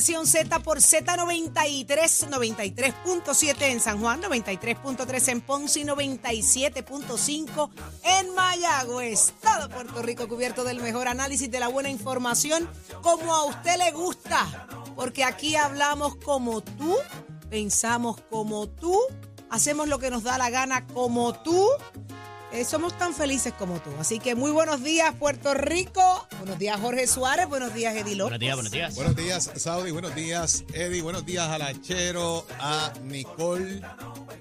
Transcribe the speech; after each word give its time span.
Z 0.00 0.60
por 0.60 0.78
Z93, 0.78 2.28
93.7 2.28 3.62
en 3.62 3.80
San 3.80 3.98
Juan, 4.00 4.22
93.3 4.22 5.28
en 5.28 5.40
Ponce 5.40 5.80
y 5.80 5.84
97.5 5.84 7.70
en 8.04 8.32
Mayagüez. 8.32 9.32
Todo 9.42 9.68
Puerto 9.68 10.00
Rico 10.02 10.28
cubierto 10.28 10.62
del 10.62 10.80
mejor 10.80 11.08
análisis 11.08 11.50
de 11.50 11.58
la 11.58 11.66
buena 11.66 11.90
información 11.90 12.68
como 13.02 13.34
a 13.34 13.46
usted 13.46 13.76
le 13.76 13.90
gusta. 13.90 14.68
Porque 14.94 15.24
aquí 15.24 15.56
hablamos 15.56 16.14
como 16.16 16.60
tú, 16.60 16.96
pensamos 17.50 18.20
como 18.30 18.68
tú, 18.68 18.96
hacemos 19.50 19.88
lo 19.88 19.98
que 19.98 20.10
nos 20.10 20.22
da 20.22 20.38
la 20.38 20.50
gana 20.50 20.86
como 20.86 21.32
tú 21.32 21.68
eh, 22.52 22.64
somos 22.64 22.96
tan 22.96 23.14
felices 23.14 23.52
como 23.52 23.78
tú. 23.80 23.90
Así 23.98 24.18
que 24.18 24.34
muy 24.34 24.50
buenos 24.50 24.82
días, 24.82 25.14
Puerto 25.14 25.54
Rico. 25.54 26.26
Buenos 26.38 26.58
días, 26.58 26.80
Jorge 26.80 27.06
Suárez. 27.06 27.48
Buenos 27.48 27.74
días, 27.74 27.94
Eddie 27.94 28.16
López. 28.16 28.38
Buenos 28.38 28.40
días, 28.40 28.54
buenos 28.56 28.72
días. 28.72 28.94
Buenos 28.94 29.16
días, 29.16 29.50
Saudi. 29.56 29.90
Buenos 29.90 30.14
días, 30.14 30.64
Eddie. 30.72 31.02
Buenos 31.02 31.26
días 31.26 31.48
a 31.48 31.58
Lachero, 31.58 32.46
a 32.58 32.92
Nicole, 33.04 33.82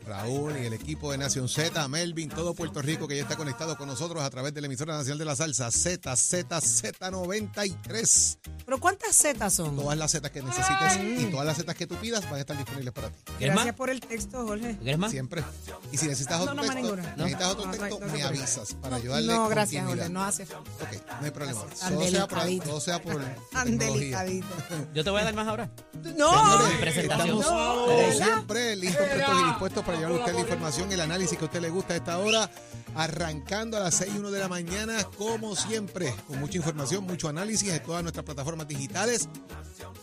Raúl 0.07 0.55
y 0.57 0.65
el 0.65 0.73
equipo 0.73 1.11
de 1.11 1.17
Nación 1.17 1.49
Z, 1.49 1.85
Melvin, 1.89 2.29
todo 2.29 2.53
Puerto 2.53 2.81
Rico 2.81 3.07
que 3.07 3.17
ya 3.17 3.23
está 3.23 3.35
conectado 3.35 3.77
con 3.77 3.87
nosotros 3.87 4.23
a 4.23 4.29
través 4.29 4.53
de 4.53 4.61
la 4.61 4.67
emisora 4.67 4.95
nacional 4.95 5.17
de 5.19 5.25
la 5.25 5.35
salsa 5.35 5.69
Z, 5.69 6.15
Z, 6.15 6.57
Z93. 6.61 8.37
¿Pero 8.65 8.79
cuántas 8.79 9.15
zetas 9.15 9.53
son? 9.53 9.75
Todas 9.75 9.97
las 9.97 10.11
zetas 10.11 10.31
que 10.31 10.41
necesites 10.41 10.97
y 11.21 11.25
todas 11.25 11.45
las 11.45 11.57
zetas 11.57 11.75
que 11.75 11.87
tú 11.87 11.95
pidas 11.95 12.23
van 12.25 12.35
a 12.35 12.39
estar 12.39 12.55
disponibles 12.57 12.93
para 12.93 13.09
ti. 13.09 13.15
¿Quieres 13.37 13.55
Gracias 13.55 13.65
más? 13.65 13.75
por 13.75 13.89
el 13.89 13.99
texto, 13.99 14.45
Jorge. 14.47 14.77
Siempre. 15.09 15.43
Y 15.91 15.97
si 15.97 16.07
necesitas 16.07 16.41
otro 16.41 16.53
No, 16.53 16.61
no, 16.63 16.67
texto, 16.73 16.81
ninguna. 16.81 17.15
necesitas 17.15 17.47
otro 17.49 17.65
No, 17.65 17.71
no, 17.71 17.77
texto, 17.77 17.99
no, 17.99 18.05
no, 18.07 18.13
me 18.13 18.19
no, 18.19 18.23
no. 18.23 18.29
avisas 18.29 18.73
para 18.81 18.95
ayudarle 18.97 19.33
No, 19.33 19.49
gracias. 19.49 19.85
Jorge. 19.85 20.09
No 20.09 20.23
hace 20.23 20.45
falta. 20.45 20.69
Ok, 20.83 21.01
no 21.19 21.25
hay 21.25 21.31
problema. 21.31 21.61
Todo 21.61 21.69
sea, 21.75 21.89
por, 21.89 21.99
delicadito. 22.43 22.63
todo 22.65 22.79
sea 22.79 23.01
por 23.01 23.21
delicadito. 23.65 24.47
Yo 24.93 25.03
te 25.03 25.09
voy 25.09 25.21
a 25.21 25.23
dar 25.25 25.33
más 25.35 25.47
ahora. 25.47 25.69
No, 26.15 26.31
Señores, 26.31 26.77
presentación. 26.79 27.27
estamos 27.39 27.45
No, 27.45 27.75
como 27.85 27.97
¿verdad? 27.97 28.25
siempre 28.25 28.75
listos, 28.75 29.07
prestos 29.07 29.35
y 29.41 29.45
dispuestos 29.45 29.85
para 29.85 29.96
llevar 29.97 30.11
usted 30.13 30.33
la 30.33 30.39
información, 30.39 30.91
el 30.91 31.01
análisis 31.01 31.37
que 31.37 31.43
a 31.43 31.47
usted 31.47 31.61
le 31.61 31.69
gusta 31.69 31.93
a 31.93 31.97
esta 31.97 32.17
hora, 32.19 32.49
arrancando 32.95 33.77
a 33.77 33.79
las 33.79 33.95
6 33.95 34.13
y 34.15 34.17
1 34.19 34.31
de 34.31 34.39
la 34.39 34.47
mañana, 34.47 35.03
como 35.17 35.55
siempre, 35.55 36.13
con 36.27 36.39
mucha 36.39 36.57
información, 36.57 37.03
mucho 37.03 37.27
análisis 37.29 37.69
en 37.69 37.83
todas 37.83 38.03
nuestras 38.03 38.25
plataformas 38.25 38.67
digitales, 38.67 39.29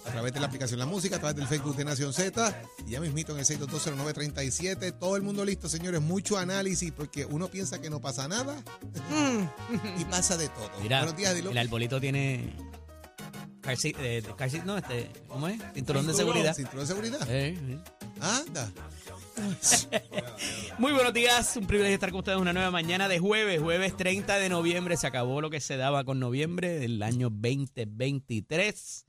a 0.07 0.11
través 0.11 0.33
de 0.33 0.41
la 0.41 0.47
aplicación 0.47 0.79
La 0.79 0.87
Música, 0.87 1.17
a 1.17 1.19
través 1.19 1.37
del 1.37 1.47
Facebook 1.47 1.77
de 1.77 1.85
Nación 1.85 2.13
Z, 2.13 2.63
y 2.87 2.91
ya 2.91 3.01
mismito 3.01 3.33
en 3.33 3.39
el 3.39 3.45
6220937, 3.45 4.99
todo 4.99 5.17
el 5.17 5.23
mundo 5.23 5.45
listo, 5.45 5.69
señores, 5.69 6.01
mucho 6.01 6.39
análisis, 6.39 6.93
porque 6.93 7.25
uno 7.25 7.49
piensa 7.49 7.81
que 7.81 7.91
no 7.91 8.01
pasa 8.01 8.29
nada, 8.29 8.57
y 9.99 10.05
pasa 10.05 10.37
de 10.37 10.49
todo. 10.49 10.71
Mira, 10.83 10.99
Buenos 10.99 11.17
días, 11.17 11.35
Dilo. 11.35 11.51
el 11.51 11.59
arbolito 11.59 12.01
tiene... 12.01 12.55
Car 13.61 13.79
seat, 13.79 13.97
eh, 13.99 14.23
car 14.37 14.51
seat, 14.51 14.65
no, 14.65 14.77
este, 14.77 15.11
¿cómo 15.27 15.49
es? 15.49 15.59
Cinturón 15.73 16.07
de 16.07 16.13
seguridad. 16.13 16.55
Cinturón 16.55 16.81
de 16.81 16.87
seguridad. 16.87 17.31
Eh, 17.31 17.59
eh. 17.59 17.79
Anda. 18.21 18.73
Muy 20.79 20.93
buenos 20.93 21.13
días, 21.13 21.57
un 21.57 21.67
privilegio 21.67 21.95
estar 21.95 22.11
con 22.11 22.21
ustedes 22.21 22.39
una 22.39 22.53
nueva 22.53 22.71
mañana 22.71 23.09
de 23.09 23.19
jueves, 23.19 23.61
jueves 23.61 23.97
30 23.97 24.39
de 24.39 24.49
noviembre. 24.49 24.97
Se 24.97 25.07
acabó 25.07 25.41
lo 25.41 25.51
que 25.51 25.61
se 25.61 25.77
daba 25.77 26.05
con 26.05 26.21
noviembre 26.21 26.79
del 26.79 27.03
año 27.03 27.31
2023. 27.31 29.07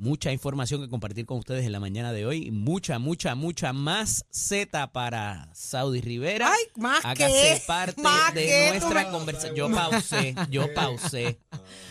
Mucha 0.00 0.32
información 0.32 0.80
que 0.80 0.88
compartir 0.88 1.26
con 1.26 1.36
ustedes 1.36 1.66
en 1.66 1.72
la 1.72 1.78
mañana 1.78 2.10
de 2.14 2.24
hoy. 2.24 2.50
Mucha, 2.50 2.98
mucha, 2.98 3.34
mucha 3.34 3.74
más 3.74 4.24
Z 4.30 4.92
para 4.92 5.50
Saudi 5.52 6.00
Rivera. 6.00 6.50
Ay, 6.50 6.64
¿más 6.76 7.04
Hágase 7.04 7.58
qué? 7.58 7.62
parte 7.66 8.00
¿Más 8.00 8.32
de 8.32 8.46
qué? 8.46 8.68
nuestra 8.70 9.10
conversación. 9.10 9.54
Yo 9.54 9.70
pausé, 9.70 10.34
yo 10.48 10.72
pausé, 10.72 11.38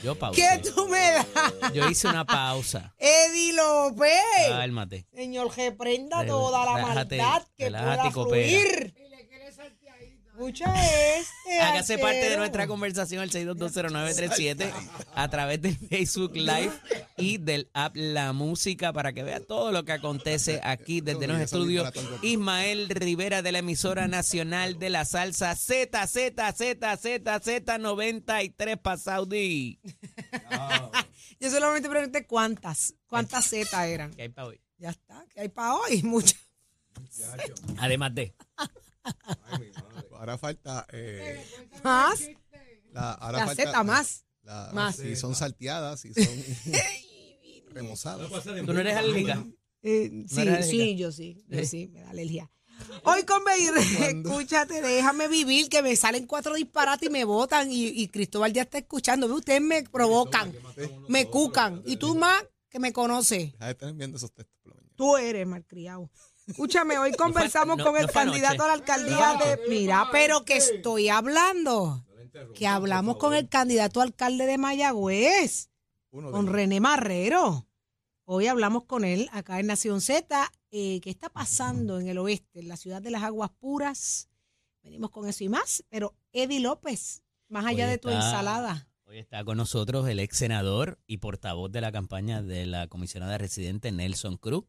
yo 0.03 0.15
pausé. 0.15 0.41
¿qué 0.41 0.69
tú 0.71 0.87
me 0.87 0.97
das? 0.97 1.27
Yo 1.71 1.87
hice 1.87 2.07
una 2.07 2.25
pausa. 2.25 2.95
Eddie 2.97 3.53
López. 3.53 4.09
Cálmate. 4.49 5.05
Señor, 5.13 5.55
reprenda 5.55 6.25
toda 6.25 6.65
la 6.65 6.77
relájate, 6.77 7.17
maldad 7.17 7.43
que 7.55 7.69
pueda 7.69 8.09
fluir. 8.11 8.95
Escucha 10.39 10.73
este. 11.17 11.59
Hágase 11.59 11.97
parte 11.97 12.15
de 12.15 12.21
arquero. 12.21 12.39
nuestra 12.39 12.65
conversación 12.65 13.21
al 13.21 13.29
6220937 13.29 14.71
a 15.13 15.29
través 15.29 15.61
del 15.61 15.75
Facebook 15.75 16.33
Live 16.33 16.71
y 17.17 17.39
del 17.39 17.69
app 17.73 17.93
La 17.97 18.31
Música 18.31 18.93
para 18.93 19.11
que 19.11 19.23
vea 19.23 19.41
todo 19.41 19.73
lo 19.73 19.83
que 19.83 19.91
acontece 19.91 20.61
aquí 20.63 21.01
desde 21.01 21.27
los 21.27 21.41
estudios. 21.41 21.91
Ismael 22.21 22.87
Rivera 22.87 23.41
de 23.41 23.51
la 23.51 23.59
emisora 23.59 24.07
nacional 24.07 24.79
de 24.79 24.89
la 24.89 25.03
salsa 25.03 25.53
Z, 25.57 26.07
Z, 26.07 26.53
Z, 26.53 26.97
Z, 26.97 27.39
Z 27.41 27.77
93 27.77 28.77
para 28.77 28.95
Saudi. 28.95 29.81
Yo 31.41 31.49
solamente 31.49 31.89
pregunté 31.89 32.25
cuántas, 32.25 32.95
cuántas 33.07 33.45
Z 33.45 33.87
eran. 33.87 34.13
¿Qué 34.13 34.21
hay 34.21 34.29
para 34.29 34.47
hoy? 34.47 34.61
Ya 34.77 34.91
está, 34.91 35.25
que 35.33 35.41
hay 35.41 35.49
para 35.49 35.75
hoy, 35.75 36.01
muchas. 36.03 36.39
Además 37.77 38.15
de. 38.15 38.33
Ahora 40.17 40.37
falta. 40.37 40.85
eh, 40.91 41.43
Más, 41.83 42.21
la 42.91 43.13
ahora 43.13 43.39
la 43.39 43.45
falta- 43.47 43.63
Z 43.63 43.83
más. 43.83 44.25
La- 44.43 44.71
Más. 44.73 44.95
Si 44.95 45.15
son 45.15 45.35
salteadas, 45.35 46.01
si 46.01 46.13
son 46.13 46.23
remozadas. 47.71 48.29
¿Tú 48.43 48.73
no 48.73 48.79
eres 48.79 48.95
alérgica? 48.97 49.45
Eh, 49.81 50.09
¿No 50.11 50.27
sí, 50.27 50.41
eres 50.41 50.69
sí, 50.69 50.97
yo 50.97 51.11
sí, 51.11 51.43
yo 51.47 51.59
¿Eh? 51.59 51.65
sí, 51.65 51.87
me 51.87 52.01
da 52.01 52.09
alergia. 52.09 52.49
Hoy 53.03 53.23
con 53.23 53.41
escúchate, 54.01 54.81
déjame 54.81 55.27
vivir, 55.27 55.67
que 55.69 55.81
me 55.81 55.95
salen 55.95 56.25
cuatro 56.25 56.55
disparates 56.55 57.09
y 57.09 57.11
me 57.11 57.25
botan 57.25 57.69
y, 57.71 57.87
y 57.87 58.07
Cristóbal 58.07 58.53
ya 58.53 58.61
está 58.63 58.77
escuchando. 58.77 59.27
Ve, 59.27 59.33
Ustedes 59.33 59.61
me 59.61 59.83
provocan, 59.83 60.53
me 61.09 61.25
cucan 61.27 61.81
y 61.85 61.97
tú 61.97 62.15
más 62.15 62.41
que 62.69 62.79
me 62.79 62.93
conoces. 62.93 63.51
Deja 63.53 63.65
de 63.65 63.71
estar 63.71 63.93
viendo 63.93 64.17
esos 64.17 64.31
textos 64.31 64.57
por 64.61 64.71
la 64.71 64.75
mañana. 64.77 64.93
Tú 64.95 65.17
eres 65.17 65.45
malcriado. 65.45 66.09
Escúchame, 66.49 66.97
hoy 66.97 67.11
conversamos 67.13 67.77
no- 67.77 67.83
con 67.83 67.95
el 67.95 68.03
no 68.03 68.07
fue 68.11 68.23
candidato 68.23 68.63
a 68.63 68.67
la 68.67 68.73
alcaldía 68.73 69.35
de... 69.35 69.59
Mira, 69.69 70.07
pero 70.11 70.43
que 70.45 70.57
estoy 70.57 71.09
hablando. 71.09 72.05
Que 72.55 72.67
hablamos 72.67 73.17
con 73.17 73.33
el 73.33 73.47
candidato 73.49 73.99
a 73.99 74.03
alcalde 74.03 74.45
de 74.45 74.57
Mayagüez, 74.57 75.69
Uno 76.11 76.31
con. 76.31 76.47
René 76.47 76.79
Marrero. 76.79 77.67
Hoy 78.25 78.47
hablamos 78.47 78.85
con 78.85 79.03
él 79.03 79.29
acá 79.31 79.59
en 79.59 79.67
Nación 79.67 80.01
Z. 80.01 80.51
Eh, 80.71 80.99
¿Qué 81.01 81.09
está 81.09 81.29
pasando 81.29 81.99
en 81.99 82.07
el 82.07 82.17
oeste, 82.19 82.59
en 82.59 82.67
la 82.67 82.77
ciudad 82.77 83.01
de 83.01 83.09
las 83.11 83.23
aguas 83.23 83.49
puras? 83.59 84.29
Venimos 84.83 85.09
con 85.09 85.27
eso 85.27 85.43
y 85.43 85.49
más. 85.49 85.83
Pero 85.89 86.15
Eddie 86.31 86.59
López, 86.59 87.23
más 87.47 87.65
allá 87.65 87.85
Hoy 87.85 87.91
de 87.91 87.97
tu 87.97 88.09
está- 88.09 88.25
ensalada. 88.25 88.87
Hoy 89.05 89.17
está 89.17 89.43
con 89.43 89.57
nosotros 89.57 90.07
el 90.07 90.19
ex 90.19 90.37
senador 90.37 90.99
y 91.07 91.17
portavoz 91.17 91.71
de 91.71 91.81
la 91.81 91.91
campaña 91.91 92.43
de 92.43 92.67
la 92.67 92.87
comisionada 92.87 93.37
residente 93.39 93.91
Nelson 93.91 94.37
Cruz. 94.37 94.65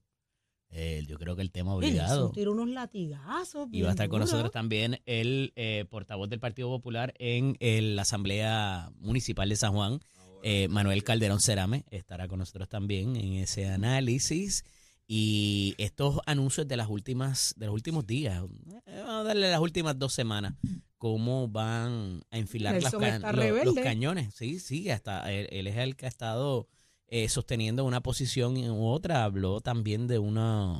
Eh, 0.72 1.04
yo 1.08 1.18
creo 1.18 1.34
que 1.34 1.42
el 1.42 1.50
tema 1.50 1.74
obligado. 1.74 2.26
Eso 2.26 2.32
tira 2.32 2.50
unos 2.50 2.68
latigazos. 2.68 3.68
Y 3.72 3.82
va 3.82 3.88
a 3.88 3.90
estar 3.92 4.08
con 4.08 4.20
nosotros 4.20 4.52
también 4.52 5.00
el 5.04 5.52
eh, 5.56 5.84
portavoz 5.90 6.28
del 6.30 6.38
Partido 6.38 6.68
Popular 6.68 7.12
en 7.18 7.56
el- 7.60 7.96
la 7.96 8.02
Asamblea 8.02 8.90
Municipal 9.00 9.48
de 9.48 9.56
San 9.56 9.72
Juan, 9.72 10.00
eh, 10.42 10.68
Manuel 10.68 11.02
Calderón 11.02 11.40
Cerame, 11.40 11.84
estará 11.90 12.28
con 12.28 12.38
nosotros 12.38 12.68
también 12.68 13.16
en 13.16 13.32
ese 13.34 13.66
análisis. 13.66 14.64
Y 15.12 15.74
estos 15.78 16.20
anuncios 16.24 16.68
de 16.68 16.76
las 16.76 16.88
últimas, 16.88 17.52
de 17.56 17.66
los 17.66 17.74
últimos 17.74 18.06
días, 18.06 18.44
eh, 18.86 19.02
vamos 19.04 19.22
a 19.22 19.22
darle 19.24 19.50
las 19.50 19.58
últimas 19.58 19.98
dos 19.98 20.12
semanas, 20.12 20.54
cómo 20.98 21.48
van 21.48 22.22
a 22.30 22.38
enfilar 22.38 22.80
las 22.80 22.92
los, 22.92 23.74
cañones. 23.82 24.32
Sí, 24.36 24.60
sí, 24.60 24.88
hasta 24.88 25.32
él, 25.32 25.48
él 25.50 25.66
es 25.66 25.76
el 25.78 25.96
que 25.96 26.06
ha 26.06 26.08
estado 26.08 26.68
eh, 27.10 27.28
sosteniendo 27.28 27.84
una 27.84 28.00
posición 28.02 28.56
u 28.56 28.86
otra. 28.88 29.24
Habló 29.24 29.60
también 29.60 30.06
de 30.06 30.18
una 30.18 30.78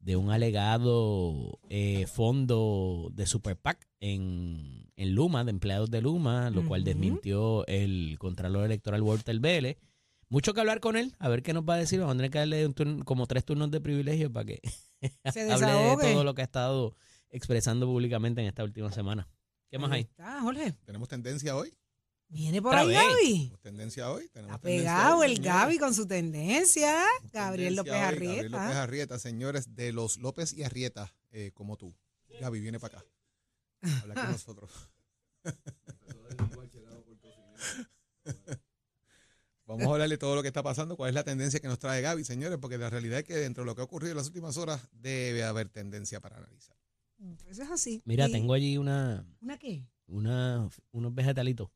de 0.00 0.16
un 0.16 0.30
alegado 0.30 1.58
eh, 1.68 2.06
fondo 2.06 3.10
de 3.12 3.26
Super 3.26 3.56
PAC 3.58 3.86
en, 4.00 4.90
en 4.96 5.14
Luma, 5.14 5.44
de 5.44 5.50
empleados 5.50 5.90
de 5.90 6.00
Luma, 6.00 6.48
lo 6.50 6.66
cual 6.66 6.84
desmintió 6.84 7.66
el 7.66 8.16
Contralor 8.18 8.64
Electoral 8.64 9.02
Walter 9.02 9.38
Vélez. 9.40 9.76
Mucho 10.30 10.54
que 10.54 10.60
hablar 10.60 10.80
con 10.80 10.96
él, 10.96 11.14
a 11.18 11.28
ver 11.28 11.42
qué 11.42 11.52
nos 11.52 11.64
va 11.68 11.74
a 11.74 11.78
decir. 11.78 11.98
Vamos 12.00 12.14
a 12.14 12.16
tener 12.16 12.30
que 12.30 12.38
darle 12.38 12.64
un 12.64 12.72
turno- 12.72 13.04
como 13.04 13.26
tres 13.26 13.44
turnos 13.44 13.70
de 13.70 13.80
privilegio 13.80 14.32
para 14.32 14.46
que 14.46 14.60
Se 15.32 15.40
hable 15.52 15.66
de 16.06 16.12
todo 16.14 16.24
lo 16.24 16.34
que 16.34 16.42
ha 16.42 16.44
estado 16.44 16.94
expresando 17.30 17.84
públicamente 17.86 18.40
en 18.40 18.46
esta 18.46 18.64
última 18.64 18.90
semana. 18.92 19.28
¿Qué 19.70 19.78
más 19.78 19.90
hay? 19.92 20.08
Jorge. 20.42 20.72
Tenemos 20.84 21.08
tendencia 21.08 21.54
hoy. 21.56 21.74
Viene 22.32 22.62
por 22.62 22.68
Otra 22.74 22.80
ahí, 22.82 22.88
vez. 22.88 22.96
Gaby. 22.96 23.32
Tenemos 23.38 23.60
tendencia 23.60 24.10
hoy. 24.10 24.28
Tenemos 24.28 24.60
tendencia 24.60 24.90
pegado 24.94 25.18
hoy, 25.18 25.26
el 25.30 25.36
señores. 25.36 25.52
Gaby 25.54 25.78
con 25.78 25.94
su 25.94 26.06
tendencia. 26.06 26.96
Tenemos 27.18 27.32
Gabriel 27.32 27.74
López 27.76 27.92
hoy, 27.92 27.98
Gabriel 28.00 28.44
López 28.52 28.60
Arrieta. 28.66 28.82
Arrieta, 28.82 29.18
señores, 29.18 29.74
de 29.74 29.92
los 29.92 30.16
López 30.18 30.52
y 30.52 30.62
Arrieta, 30.62 31.12
eh, 31.32 31.50
como 31.54 31.76
tú. 31.76 31.94
Gaby, 32.40 32.60
viene 32.60 32.78
para 32.78 32.98
acá. 33.00 33.06
Habla 34.02 34.14
con 34.14 34.30
nosotros. 34.32 34.70
Vamos 39.66 39.86
a 39.86 39.90
hablarle 39.92 40.18
todo 40.18 40.34
lo 40.34 40.42
que 40.42 40.48
está 40.48 40.62
pasando, 40.64 40.96
cuál 40.96 41.10
es 41.10 41.14
la 41.14 41.22
tendencia 41.22 41.60
que 41.60 41.68
nos 41.68 41.78
trae 41.78 42.02
Gaby, 42.02 42.24
señores, 42.24 42.58
porque 42.60 42.76
la 42.76 42.90
realidad 42.90 43.20
es 43.20 43.24
que 43.24 43.34
dentro 43.36 43.62
de 43.62 43.66
lo 43.66 43.74
que 43.76 43.82
ha 43.82 43.84
ocurrido 43.84 44.10
en 44.12 44.16
las 44.16 44.26
últimas 44.26 44.56
horas 44.56 44.80
debe 44.92 45.44
haber 45.44 45.68
tendencia 45.68 46.18
para 46.20 46.38
analizar. 46.38 46.76
Eso 47.46 47.62
es 47.62 47.70
así. 47.70 48.02
Mira, 48.04 48.28
Y- 48.28 48.32
tengo 48.32 48.54
allí 48.54 48.78
una, 48.78 49.24
¿Una 49.40 49.58
qué? 49.58 49.86
una, 50.08 50.68
unos 50.90 51.14
vegetalitos 51.14 51.70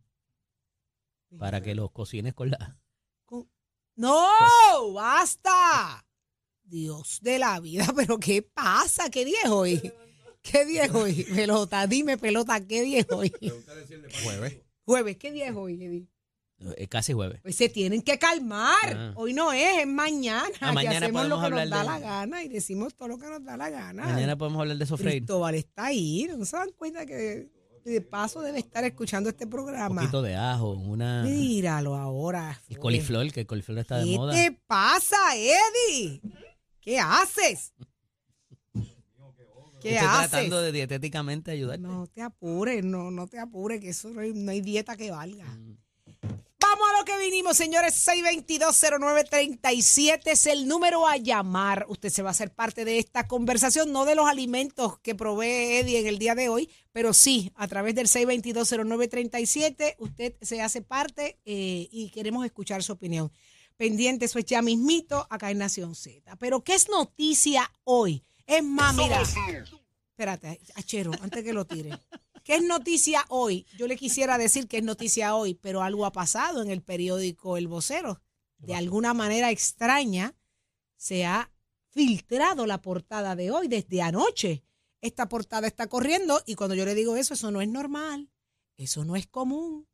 para 1.38 1.60
que 1.62 1.74
los 1.74 1.90
cocines 1.90 2.34
con 2.34 2.50
la... 2.50 2.78
Con- 3.24 3.48
No, 3.96 4.92
basta. 4.92 6.04
Dios 6.62 7.18
de 7.22 7.38
la 7.38 7.60
vida, 7.60 7.86
pero 7.96 8.18
¿qué 8.18 8.42
pasa? 8.42 9.10
¿Qué 9.10 9.24
día 9.24 9.38
es 9.44 9.50
hoy? 9.50 9.92
¿Qué 10.42 10.64
día 10.66 10.84
es 10.84 10.94
hoy? 10.94 11.24
Pelota, 11.24 11.86
dime 11.86 12.18
pelota, 12.18 12.60
¿qué 12.66 12.82
día 12.82 13.00
es 13.00 13.06
hoy? 13.10 13.32
Jueves. 14.22 14.58
Jueves, 14.84 15.16
¿qué 15.16 15.32
día 15.32 15.48
es 15.48 15.56
hoy? 15.56 15.74
Eddie? 15.82 16.06
Eh, 16.76 16.86
casi 16.86 17.12
jueves. 17.12 17.40
Pues 17.42 17.56
se 17.56 17.68
tienen 17.68 18.00
que 18.02 18.18
calmar. 18.18 18.94
Ah. 18.96 19.12
Hoy 19.16 19.32
no 19.34 19.52
es, 19.52 19.78
es 19.80 19.86
mañana. 19.86 20.48
Ah, 20.60 20.68
que 20.68 20.74
mañana 20.74 20.96
hacemos 21.06 21.26
lo 21.28 21.36
podemos 21.36 21.44
que 21.44 21.50
nos 21.50 21.60
hablar 21.62 21.68
da 21.68 21.78
de- 21.80 21.84
la 21.84 21.98
gana 21.98 22.42
y 22.44 22.48
decimos 22.48 22.94
todo 22.94 23.08
lo 23.08 23.18
que 23.18 23.26
nos 23.26 23.44
da 23.44 23.56
la 23.56 23.70
gana. 23.70 24.04
Mañana 24.04 24.36
podemos 24.36 24.60
hablar 24.60 24.76
de 24.78 24.86
sofreír. 24.86 25.18
Cristóbal 25.22 25.54
está 25.56 25.86
ahí. 25.86 26.28
¿No 26.36 26.44
se 26.44 26.56
dan 26.56 26.70
cuenta 26.72 27.04
que 27.06 27.50
de 27.90 28.00
paso 28.00 28.40
debe 28.40 28.58
estar 28.58 28.84
escuchando 28.84 29.28
este 29.28 29.44
Un 29.44 29.50
programa? 29.50 30.00
poquito 30.02 30.22
de 30.22 30.34
ajo, 30.36 30.70
una. 30.72 31.22
Míralo 31.24 31.94
ahora. 31.96 32.60
El 32.68 32.78
coliflor, 32.78 33.30
que 33.32 33.40
el 33.40 33.46
coliflor 33.46 33.78
está 33.78 33.98
de 33.98 34.04
¿Qué 34.04 34.16
moda. 34.16 34.32
te 34.32 34.52
pasa, 34.66 35.16
Eddie? 35.36 36.20
¿Qué 36.80 36.98
haces? 36.98 37.72
¿Qué 39.80 39.96
Estoy 39.96 40.08
haces? 40.08 40.30
tratando 40.30 40.62
de 40.62 40.72
dietéticamente 40.72 41.50
ayudar. 41.50 41.78
No 41.78 42.06
te 42.06 42.22
apures, 42.22 42.82
no, 42.82 43.10
no 43.10 43.26
te 43.26 43.38
apures, 43.38 43.80
que 43.80 43.90
eso 43.90 44.08
no 44.10 44.20
hay, 44.20 44.32
no 44.32 44.50
hay 44.50 44.62
dieta 44.62 44.96
que 44.96 45.10
valga. 45.10 45.44
Mm. 45.44 45.76
Vamos 46.74 46.88
a 46.92 46.98
lo 46.98 47.04
que 47.04 47.16
vinimos, 47.18 47.56
señores. 47.56 48.04
6220937 48.04 50.22
es 50.24 50.46
el 50.46 50.66
número 50.66 51.06
a 51.06 51.16
llamar. 51.16 51.86
Usted 51.88 52.08
se 52.08 52.22
va 52.22 52.30
a 52.30 52.32
hacer 52.32 52.52
parte 52.52 52.84
de 52.84 52.98
esta 52.98 53.28
conversación, 53.28 53.92
no 53.92 54.04
de 54.04 54.16
los 54.16 54.26
alimentos 54.26 54.98
que 54.98 55.14
provee 55.14 55.78
Eddie 55.78 56.00
en 56.00 56.08
el 56.08 56.18
día 56.18 56.34
de 56.34 56.48
hoy, 56.48 56.68
pero 56.90 57.12
sí, 57.12 57.52
a 57.54 57.68
través 57.68 57.94
del 57.94 58.08
6220937, 58.08 59.94
usted 59.98 60.34
se 60.42 60.62
hace 60.62 60.82
parte 60.82 61.38
eh, 61.44 61.88
y 61.92 62.10
queremos 62.10 62.44
escuchar 62.44 62.82
su 62.82 62.94
opinión. 62.94 63.30
Pendiente, 63.76 64.24
eso 64.24 64.40
es 64.40 64.44
ya 64.44 64.60
mismito 64.60 65.28
acá 65.30 65.52
en 65.52 65.58
Nación 65.58 65.94
Z. 65.94 66.34
Pero, 66.40 66.64
¿qué 66.64 66.74
es 66.74 66.88
noticia 66.88 67.70
hoy? 67.84 68.24
Es 68.48 68.64
más, 68.64 68.96
mira. 68.96 69.22
Espérate, 69.22 70.60
Achero, 70.74 71.12
antes 71.22 71.44
que 71.44 71.52
lo 71.52 71.66
tire. 71.66 71.96
¿Qué 72.44 72.56
es 72.56 72.62
noticia 72.62 73.24
hoy? 73.30 73.66
Yo 73.78 73.88
le 73.88 73.96
quisiera 73.96 74.36
decir 74.36 74.68
que 74.68 74.76
es 74.76 74.84
noticia 74.84 75.34
hoy, 75.34 75.54
pero 75.54 75.80
algo 75.80 76.04
ha 76.04 76.12
pasado 76.12 76.60
en 76.60 76.70
el 76.70 76.82
periódico 76.82 77.56
El 77.56 77.68
Vocero. 77.68 78.20
De 78.58 78.74
alguna 78.74 79.14
manera 79.14 79.50
extraña 79.50 80.34
se 80.94 81.24
ha 81.24 81.50
filtrado 81.88 82.66
la 82.66 82.82
portada 82.82 83.34
de 83.34 83.50
hoy 83.50 83.68
desde 83.68 84.02
anoche. 84.02 84.62
Esta 85.00 85.26
portada 85.26 85.66
está 85.66 85.86
corriendo 85.86 86.42
y 86.44 86.54
cuando 86.54 86.74
yo 86.74 86.84
le 86.84 86.94
digo 86.94 87.16
eso, 87.16 87.32
eso 87.32 87.50
no 87.50 87.62
es 87.62 87.68
normal, 87.68 88.30
eso 88.76 89.06
no 89.06 89.16
es 89.16 89.26
común. 89.26 89.88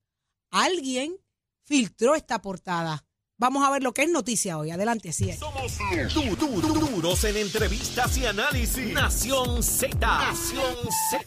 Alguien 0.50 1.16
filtró 1.62 2.16
esta 2.16 2.42
portada. 2.42 3.06
Vamos 3.40 3.66
a 3.66 3.70
ver 3.70 3.82
lo 3.82 3.92
que 3.94 4.02
es 4.02 4.10
noticia 4.10 4.58
hoy. 4.58 4.70
Adelante, 4.70 5.08
así 5.08 5.30
es. 5.30 5.38
Somos 5.38 5.78
du- 6.12 6.36
du- 6.36 6.60
du- 6.60 6.74
duros 6.74 7.24
en 7.24 7.38
entrevistas 7.38 8.18
y 8.18 8.26
análisis. 8.26 8.92
Nación 8.92 9.62
Z. 9.62 9.96
Nación 9.98 10.76
Z. 11.10 11.24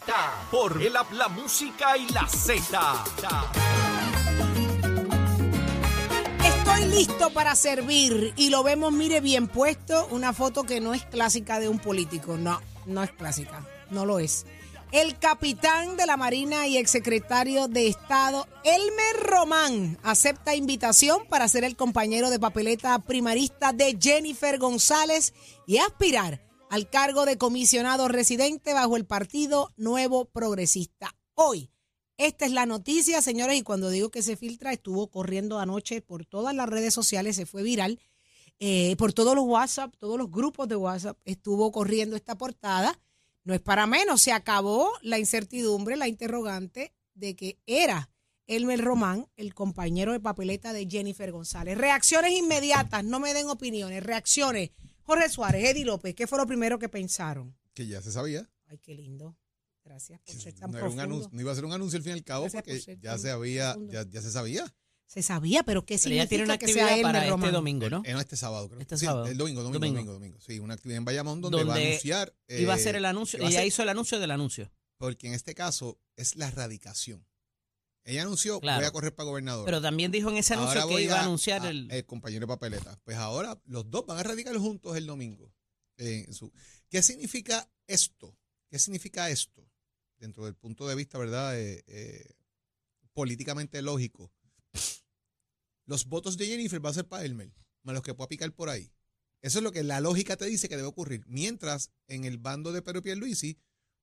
Por 0.52 0.80
el 0.80 0.92
La 0.92 1.28
Música 1.28 1.96
y 1.96 2.08
la 2.12 2.28
Z. 2.28 3.04
Estoy 6.44 6.84
listo 6.84 7.30
para 7.30 7.56
servir 7.56 8.32
y 8.36 8.50
lo 8.50 8.62
vemos, 8.62 8.92
mire, 8.92 9.20
bien 9.20 9.48
puesto, 9.48 10.06
una 10.12 10.32
foto 10.32 10.62
que 10.62 10.80
no 10.80 10.94
es 10.94 11.04
clásica 11.06 11.58
de 11.58 11.68
un 11.68 11.80
político. 11.80 12.36
No, 12.36 12.60
no 12.86 13.02
es 13.02 13.10
clásica, 13.10 13.66
no 13.90 14.06
lo 14.06 14.20
es. 14.20 14.46
El 14.92 15.18
capitán 15.18 15.96
de 15.96 16.06
la 16.06 16.16
Marina 16.16 16.66
y 16.66 16.76
exsecretario 16.76 17.66
de 17.66 17.88
Estado, 17.88 18.46
Elmer 18.62 19.16
Román, 19.24 19.98
acepta 20.02 20.54
invitación 20.54 21.26
para 21.28 21.48
ser 21.48 21.64
el 21.64 21.76
compañero 21.76 22.30
de 22.30 22.38
papeleta 22.38 22.98
primarista 23.00 23.72
de 23.72 23.98
Jennifer 24.00 24.58
González 24.58 25.34
y 25.66 25.78
aspirar 25.78 26.40
al 26.70 26.88
cargo 26.88 27.26
de 27.26 27.38
comisionado 27.38 28.08
residente 28.08 28.72
bajo 28.72 28.96
el 28.96 29.04
Partido 29.04 29.70
Nuevo 29.76 30.26
Progresista. 30.26 31.14
Hoy, 31.34 31.70
esta 32.16 32.46
es 32.46 32.52
la 32.52 32.66
noticia, 32.66 33.20
señores, 33.20 33.58
y 33.58 33.62
cuando 33.62 33.90
digo 33.90 34.10
que 34.10 34.22
se 34.22 34.36
filtra, 34.36 34.72
estuvo 34.72 35.10
corriendo 35.10 35.58
anoche 35.58 36.00
por 36.00 36.24
todas 36.24 36.54
las 36.54 36.68
redes 36.68 36.94
sociales, 36.94 37.34
se 37.34 37.46
fue 37.46 37.64
viral, 37.64 37.98
eh, 38.60 38.94
por 38.96 39.12
todos 39.12 39.34
los 39.34 39.44
WhatsApp, 39.44 39.92
todos 39.98 40.16
los 40.16 40.30
grupos 40.30 40.68
de 40.68 40.76
WhatsApp, 40.76 41.18
estuvo 41.24 41.72
corriendo 41.72 42.14
esta 42.14 42.38
portada. 42.38 43.00
No 43.44 43.54
es 43.54 43.60
para 43.60 43.86
menos, 43.86 44.22
se 44.22 44.32
acabó 44.32 44.90
la 45.02 45.18
incertidumbre, 45.18 45.96
la 45.96 46.08
interrogante 46.08 46.92
de 47.14 47.36
que 47.36 47.58
era 47.66 48.10
Elmer 48.46 48.80
Román, 48.80 49.26
el 49.36 49.54
compañero 49.54 50.12
de 50.12 50.20
papeleta 50.20 50.72
de 50.72 50.86
Jennifer 50.88 51.30
González. 51.30 51.76
Reacciones 51.78 52.32
inmediatas, 52.32 53.04
no 53.04 53.20
me 53.20 53.34
den 53.34 53.48
opiniones, 53.48 54.02
reacciones. 54.02 54.70
Jorge 55.02 55.28
Suárez, 55.28 55.64
Eddie 55.70 55.84
López, 55.84 56.14
¿qué 56.14 56.26
fue 56.26 56.38
lo 56.38 56.46
primero 56.46 56.78
que 56.78 56.88
pensaron? 56.88 57.54
Que 57.74 57.86
ya 57.86 58.00
se 58.00 58.12
sabía. 58.12 58.48
Ay, 58.66 58.78
qué 58.78 58.94
lindo. 58.94 59.36
Gracias 59.84 60.18
por 60.24 60.34
ser 60.34 60.54
tan 60.54 60.70
No, 60.70 60.78
profundo. 60.78 61.02
anuncio, 61.02 61.28
no 61.30 61.40
iba 61.42 61.52
a 61.52 61.54
ser 61.54 61.66
un 61.66 61.72
anuncio 61.72 61.98
al 61.98 62.02
fin 62.02 62.12
y 62.12 62.14
al 62.14 62.24
cabo 62.24 62.44
Gracias 62.44 62.62
porque 62.62 62.98
ya 63.02 63.10
tan 63.10 63.18
se 63.20 63.30
había, 63.30 63.76
ya, 63.90 64.08
ya 64.08 64.22
se 64.22 64.30
sabía. 64.30 64.64
Se 65.06 65.22
sabía, 65.22 65.62
pero 65.62 65.84
¿qué 65.86 65.98
Pero 66.02 66.14
ella 66.14 66.26
tiene 66.26 66.44
una 66.44 66.54
significa 66.54 66.78
sea 66.78 66.86
actividad 66.94 67.08
para 67.08 67.28
Román? 67.30 67.44
este 67.48 67.56
domingo, 67.56 67.90
¿no? 67.90 68.02
Eh, 68.04 68.12
no, 68.12 68.20
este 68.20 68.36
sábado, 68.36 68.68
creo. 68.68 68.80
Este 68.80 68.96
Sí, 68.98 69.04
sábado. 69.04 69.26
El 69.26 69.36
domingo, 69.36 69.62
domingo, 69.62 69.78
Domingo. 69.78 69.96
domingo, 69.98 70.12
domingo. 70.14 70.40
Sí, 70.40 70.58
una 70.58 70.74
actividad 70.74 70.98
en 70.98 71.04
Bayamón 71.04 71.40
donde, 71.40 71.62
va 71.64 71.74
a 71.74 71.76
anunciar. 71.76 72.34
Iba 72.48 72.72
a 72.72 72.76
eh, 72.76 72.80
hacer 72.80 72.96
el 72.96 73.04
anuncio. 73.04 73.38
Ella 73.46 73.64
hizo 73.64 73.82
el 73.82 73.88
anuncio 73.90 74.18
del 74.18 74.30
anuncio. 74.32 74.72
Porque 74.96 75.26
en 75.28 75.34
este 75.34 75.54
caso 75.54 76.00
es 76.16 76.36
la 76.36 76.50
radicación. 76.50 77.24
Ella 78.06 78.22
anunció, 78.22 78.60
Claro. 78.60 78.80
voy 78.80 78.86
a 78.86 78.90
correr 78.92 79.14
para 79.14 79.28
gobernador. 79.28 79.64
Pero 79.64 79.80
también 79.80 80.10
dijo 80.10 80.30
en 80.30 80.36
ese 80.36 80.54
anuncio 80.54 80.80
Ahora 80.80 80.94
que 80.96 81.02
iba 81.02 81.18
a 81.20 81.22
anunciar 81.22 81.64
el. 81.66 81.90
el 81.90 82.04
compañero 82.04 82.40
de 82.40 82.48
papeleta. 82.48 82.98
Pues 83.04 83.16
ahora 83.16 83.60
los 83.66 83.88
dos 83.90 84.04
van 84.06 84.18
a 84.18 84.22
radicar 84.22 84.56
juntos 84.56 84.96
el 84.96 85.06
domingo. 85.06 85.52
Eh, 85.96 86.24
en 86.26 86.34
su- 86.34 86.52
¿Qué 86.90 87.02
significa 87.02 87.70
esto? 87.86 88.36
¿Qué 88.68 88.78
significa 88.78 89.30
esto? 89.30 89.64
Dentro 90.18 90.44
del 90.44 90.54
punto 90.54 90.86
de 90.88 90.94
vista, 90.96 91.18
¿verdad? 91.18 91.58
Eh, 91.58 91.82
eh, 91.86 92.34
políticamente 93.12 93.80
lógico. 93.82 94.32
Los 95.86 96.06
votos 96.06 96.36
de 96.36 96.46
Jennifer 96.46 96.84
va 96.84 96.90
a 96.90 96.94
ser 96.94 97.06
para 97.06 97.24
Elmer, 97.24 97.52
más 97.82 97.94
los 97.94 98.02
que 98.02 98.14
pueda 98.14 98.28
picar 98.28 98.52
por 98.52 98.68
ahí. 98.68 98.90
Eso 99.42 99.58
es 99.58 99.62
lo 99.62 99.72
que 99.72 99.82
la 99.82 100.00
lógica 100.00 100.36
te 100.36 100.46
dice 100.46 100.68
que 100.68 100.76
debe 100.76 100.88
ocurrir. 100.88 101.22
Mientras 101.26 101.90
en 102.08 102.24
el 102.24 102.38
bando 102.38 102.72
de 102.72 102.80
Pedro 102.80 103.02
Pierluisi 103.02 103.58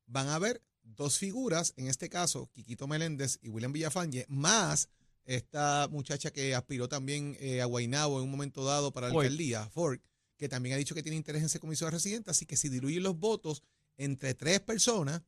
van 0.06 0.28
a 0.28 0.36
haber 0.36 0.62
dos 0.84 1.18
figuras, 1.18 1.74
en 1.78 1.88
este 1.88 2.10
caso, 2.10 2.50
Quiquito 2.54 2.88
Meléndez 2.88 3.40
y 3.42 3.50
William 3.50 3.72
Villafañe, 3.72 4.26
más 4.28 4.90
esta 5.26 5.88
muchacha 5.90 6.32
que 6.32 6.54
aspiró 6.56 6.90
también 6.90 7.38
eh, 7.40 7.62
a 7.62 7.66
Guaynabo 7.66 8.18
en 8.20 8.26
un 8.26 8.32
momento 8.32 8.64
dado 8.64 8.92
para 8.92 9.08
la 9.08 9.14
Ford. 9.14 9.26
alcaldía, 9.26 9.70
Ford, 9.70 10.00
que 10.38 10.50
también 10.50 10.76
ha 10.76 10.78
dicho 10.78 10.96
que 10.96 11.04
tiene 11.04 11.18
interés 11.18 11.42
en 11.42 11.50
ser 11.50 11.62
comisionado 11.62 11.96
residente, 11.96 12.32
así 12.32 12.46
que 12.46 12.58
si 12.58 12.70
diluyen 12.70 13.04
los 13.04 13.18
votos 13.18 13.64
entre 13.98 14.34
tres 14.34 14.60
personas, 14.60 15.22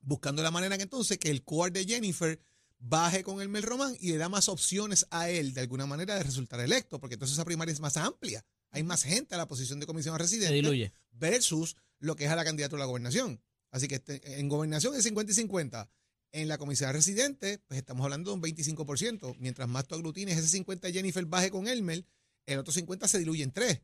buscando 0.00 0.42
la 0.42 0.50
manera 0.50 0.76
que 0.76 0.84
entonces 0.84 1.18
que 1.18 1.30
el 1.30 1.42
core 1.42 1.70
de 1.72 1.84
Jennifer 1.84 2.40
baje 2.80 3.22
con 3.22 3.40
el 3.40 3.48
Mel 3.48 3.62
Román 3.62 3.94
y 4.00 4.10
le 4.10 4.16
da 4.18 4.28
más 4.28 4.48
opciones 4.48 5.06
a 5.10 5.28
él 5.30 5.54
de 5.54 5.60
alguna 5.60 5.86
manera 5.86 6.16
de 6.16 6.22
resultar 6.22 6.60
electo, 6.60 6.98
porque 6.98 7.14
entonces 7.14 7.36
esa 7.36 7.44
primaria 7.44 7.72
es 7.72 7.80
más 7.80 7.96
amplia. 7.96 8.44
Hay 8.70 8.82
más 8.82 9.02
gente 9.04 9.34
a 9.34 9.38
la 9.38 9.46
posición 9.46 9.78
de 9.80 9.86
comisionado 9.86 10.18
Se 10.18 10.24
residente 10.24 10.54
diluye. 10.54 10.92
versus 11.12 11.76
lo 11.98 12.16
que 12.16 12.24
es 12.24 12.30
a 12.30 12.36
la 12.36 12.44
candidatura 12.44 12.82
a 12.82 12.86
la 12.86 12.88
gobernación. 12.88 13.40
Así 13.70 13.86
que 13.86 13.96
este, 13.96 14.40
en 14.40 14.48
gobernación 14.48 14.94
es 14.96 15.04
50 15.04 15.30
y 15.30 15.34
50. 15.34 15.88
En 16.32 16.48
la 16.48 16.58
comisaría 16.58 16.92
residente, 16.92 17.58
pues 17.66 17.78
estamos 17.78 18.04
hablando 18.04 18.30
de 18.30 18.34
un 18.36 18.42
25%. 18.42 19.36
Mientras 19.38 19.68
más 19.68 19.86
tú 19.86 19.96
aglutines 19.96 20.38
ese 20.38 20.48
50 20.48 20.86
de 20.88 20.92
Jennifer 20.94 21.24
baje 21.26 21.50
con 21.50 21.66
Elmer, 21.68 22.04
el 22.46 22.58
otro 22.58 22.72
50 22.72 23.08
se 23.08 23.18
diluye 23.18 23.42
en 23.42 23.50
tres. 23.52 23.82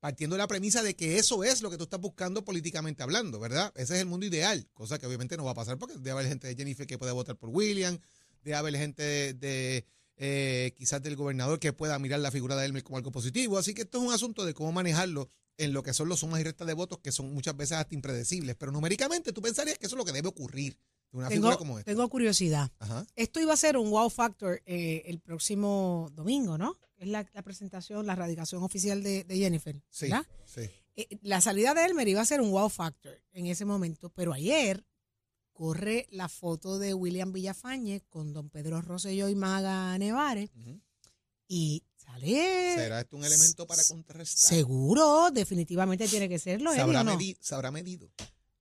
Partiendo 0.00 0.34
de 0.34 0.38
la 0.38 0.48
premisa 0.48 0.82
de 0.82 0.94
que 0.94 1.18
eso 1.18 1.44
es 1.44 1.62
lo 1.62 1.70
que 1.70 1.78
tú 1.78 1.84
estás 1.84 2.00
buscando 2.00 2.44
políticamente 2.44 3.02
hablando, 3.02 3.40
¿verdad? 3.40 3.72
Ese 3.74 3.94
es 3.94 4.00
el 4.00 4.06
mundo 4.06 4.26
ideal, 4.26 4.68
cosa 4.74 4.98
que 4.98 5.06
obviamente 5.06 5.36
no 5.36 5.44
va 5.44 5.52
a 5.52 5.54
pasar 5.54 5.78
porque 5.78 5.94
debe 5.94 6.10
haber 6.10 6.26
gente 6.26 6.46
de 6.46 6.56
Jennifer 6.56 6.86
que 6.86 6.98
pueda 6.98 7.14
votar 7.14 7.36
por 7.38 7.48
William, 7.48 7.98
debe 8.44 8.56
haber 8.56 8.76
gente 8.76 9.02
de, 9.02 9.34
de, 9.34 9.86
eh, 10.16 10.72
quizás 10.76 11.02
del 11.02 11.16
gobernador 11.16 11.58
que 11.58 11.72
pueda 11.72 11.98
mirar 11.98 12.20
la 12.20 12.30
figura 12.30 12.54
de 12.56 12.66
Elmer 12.66 12.84
como 12.84 12.98
algo 12.98 13.10
positivo. 13.10 13.58
Así 13.58 13.74
que 13.74 13.82
esto 13.82 13.98
es 13.98 14.04
un 14.04 14.12
asunto 14.12 14.44
de 14.44 14.54
cómo 14.54 14.70
manejarlo 14.70 15.28
en 15.56 15.72
lo 15.72 15.82
que 15.82 15.94
son 15.94 16.08
los 16.08 16.20
sumas 16.20 16.40
y 16.40 16.44
restas 16.44 16.66
de 16.66 16.74
votos 16.74 16.98
que 16.98 17.12
son 17.12 17.32
muchas 17.32 17.56
veces 17.56 17.78
hasta 17.78 17.94
impredecibles. 17.94 18.56
Pero 18.56 18.72
numéricamente 18.72 19.32
tú 19.32 19.40
pensarías 19.40 19.78
que 19.78 19.86
eso 19.86 19.96
es 19.96 19.98
lo 19.98 20.04
que 20.04 20.12
debe 20.12 20.28
ocurrir 20.28 20.76
de 21.12 21.18
una 21.18 21.30
figura 21.30 21.50
Tengo, 21.50 21.58
como 21.58 21.78
esta. 21.78 21.90
tengo 21.90 22.08
curiosidad. 22.08 22.70
Ajá. 22.78 23.06
Esto 23.16 23.40
iba 23.40 23.52
a 23.52 23.56
ser 23.56 23.76
un 23.76 23.90
wow 23.90 24.10
factor 24.10 24.60
eh, 24.66 25.02
el 25.06 25.20
próximo 25.20 26.10
domingo, 26.12 26.58
¿no? 26.58 26.76
Es 26.96 27.08
la, 27.08 27.28
la 27.32 27.42
presentación, 27.42 28.06
la 28.06 28.14
radicación 28.14 28.62
oficial 28.62 29.02
de, 29.02 29.24
de 29.24 29.36
Jennifer. 29.36 29.80
Sí, 29.90 30.06
¿verdad? 30.06 30.26
sí. 30.44 30.62
Eh, 30.96 31.08
la 31.22 31.40
salida 31.40 31.74
de 31.74 31.84
Elmer 31.84 32.06
iba 32.06 32.20
a 32.20 32.24
ser 32.26 32.40
un 32.40 32.50
wow 32.50 32.68
factor 32.68 33.20
en 33.32 33.46
ese 33.46 33.64
momento, 33.64 34.10
pero 34.10 34.32
ayer 34.32 34.84
corre 35.54 36.06
la 36.10 36.28
foto 36.28 36.78
de 36.78 36.92
William 36.92 37.32
Villafañe 37.32 38.02
con 38.10 38.34
don 38.34 38.50
Pedro 38.50 38.82
Rosselló 38.82 39.30
y 39.30 39.34
Maga 39.34 39.96
Nevares 39.96 40.50
y 41.48 41.82
sale 41.96 42.74
¿Será 42.74 43.00
esto 43.00 43.16
un 43.16 43.24
elemento 43.24 43.66
para 43.66 43.82
contrarrestar? 43.88 44.48
seguro, 44.56 45.30
definitivamente 45.32 46.08
tiene 46.08 46.28
que 46.28 46.38
serlo, 46.38 46.70
¿Se 46.72 46.76
Eddie, 46.80 46.82
habrá, 46.84 47.00
¿o 47.00 47.04
no? 47.04 47.18
medi- 47.18 47.36
se 47.40 47.54
habrá 47.54 47.70
medido? 47.70 48.10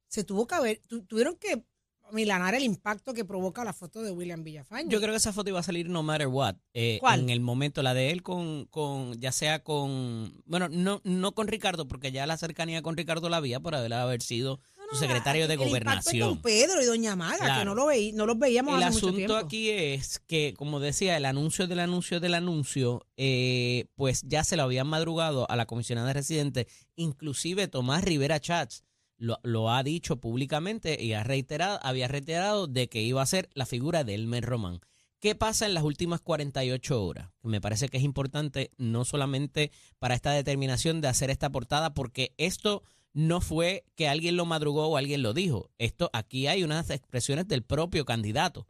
Se 0.07 0.23
tuvo 0.23 0.45
que 0.47 0.55
haber, 0.55 0.81
tu- 0.87 1.03
tuvieron 1.03 1.35
que 1.35 1.65
milanar 2.11 2.53
el 2.53 2.63
impacto 2.63 3.13
que 3.13 3.25
provoca 3.25 3.63
la 3.63 3.73
foto 3.73 4.03
de 4.03 4.11
William 4.11 4.43
Villafañe. 4.43 4.87
Yo 4.91 4.99
creo 4.99 5.11
que 5.13 5.17
esa 5.17 5.33
foto 5.33 5.49
iba 5.49 5.59
a 5.61 5.63
salir 5.63 5.89
no 5.89 6.03
matter 6.03 6.27
what. 6.27 6.55
Eh, 6.73 6.97
¿Cuál? 6.99 7.21
En 7.21 7.29
el 7.31 7.39
momento, 7.39 7.81
la 7.81 7.95
de 7.95 8.11
él 8.11 8.21
con, 8.21 8.65
con, 8.65 9.19
ya 9.19 9.31
sea 9.31 9.63
con, 9.63 10.43
bueno, 10.45 10.69
no, 10.69 11.01
no 11.05 11.33
con 11.33 11.47
Ricardo, 11.47 11.87
porque 11.87 12.11
ya 12.11 12.27
la 12.27 12.37
cercanía 12.37 12.83
con 12.83 12.97
Ricardo 12.97 13.29
la 13.29 13.37
había 13.37 13.59
por 13.61 13.73
haber, 13.73 13.93
haber 13.93 14.21
sido 14.21 14.59
su 14.93 14.99
secretario 14.99 15.47
de 15.47 15.55
el 15.55 15.59
gobernación. 15.59 16.29
con 16.29 16.41
Pedro 16.41 16.81
y 16.81 16.85
Doña 16.85 17.15
Maga, 17.15 17.59
que 17.59 17.65
no, 17.65 17.75
lo 17.75 17.87
veí, 17.87 18.11
no 18.13 18.25
los 18.25 18.37
veíamos 18.37 18.77
El 18.77 18.83
hace 18.83 19.01
mucho 19.01 19.09
asunto 19.09 19.37
aquí 19.37 19.69
es 19.69 20.19
que, 20.27 20.53
como 20.57 20.79
decía, 20.79 21.17
el 21.17 21.25
anuncio 21.25 21.67
del 21.67 21.79
anuncio 21.79 22.19
del 22.19 22.33
anuncio, 22.33 23.05
eh, 23.17 23.85
pues 23.95 24.23
ya 24.23 24.43
se 24.43 24.57
lo 24.57 24.63
habían 24.63 24.87
madrugado 24.87 25.49
a 25.49 25.55
la 25.55 25.65
comisionada 25.65 26.13
residente, 26.13 26.67
inclusive 26.95 27.67
Tomás 27.67 28.03
Rivera 28.03 28.39
Chats 28.39 28.83
lo, 29.17 29.39
lo 29.43 29.71
ha 29.71 29.83
dicho 29.83 30.17
públicamente 30.17 31.01
y 31.01 31.13
ha 31.13 31.23
reiterado, 31.23 31.79
había 31.83 32.07
reiterado 32.07 32.67
de 32.67 32.89
que 32.89 33.01
iba 33.01 33.21
a 33.21 33.25
ser 33.25 33.49
la 33.53 33.65
figura 33.65 34.03
de 34.03 34.15
Elmer 34.15 34.45
Román. 34.45 34.81
¿Qué 35.23 35.35
pasa 35.35 35.65
en 35.65 35.73
las 35.73 35.83
últimas 35.83 36.19
48 36.19 37.01
horas? 37.01 37.29
Me 37.43 37.61
parece 37.61 37.87
que 37.87 37.95
es 37.95 38.03
importante 38.03 38.71
no 38.77 39.05
solamente 39.05 39.71
para 39.97 40.15
esta 40.15 40.31
determinación 40.31 40.99
de 40.99 41.07
hacer 41.07 41.29
esta 41.29 41.49
portada, 41.49 41.93
porque 41.93 42.33
esto 42.35 42.83
no 43.13 43.41
fue 43.41 43.85
que 43.95 44.07
alguien 44.07 44.35
lo 44.35 44.45
madrugó 44.45 44.87
o 44.87 44.97
alguien 44.97 45.21
lo 45.21 45.33
dijo. 45.33 45.69
Esto 45.77 46.09
aquí 46.13 46.47
hay 46.47 46.63
unas 46.63 46.89
expresiones 46.89 47.47
del 47.47 47.63
propio 47.63 48.05
candidato. 48.05 48.67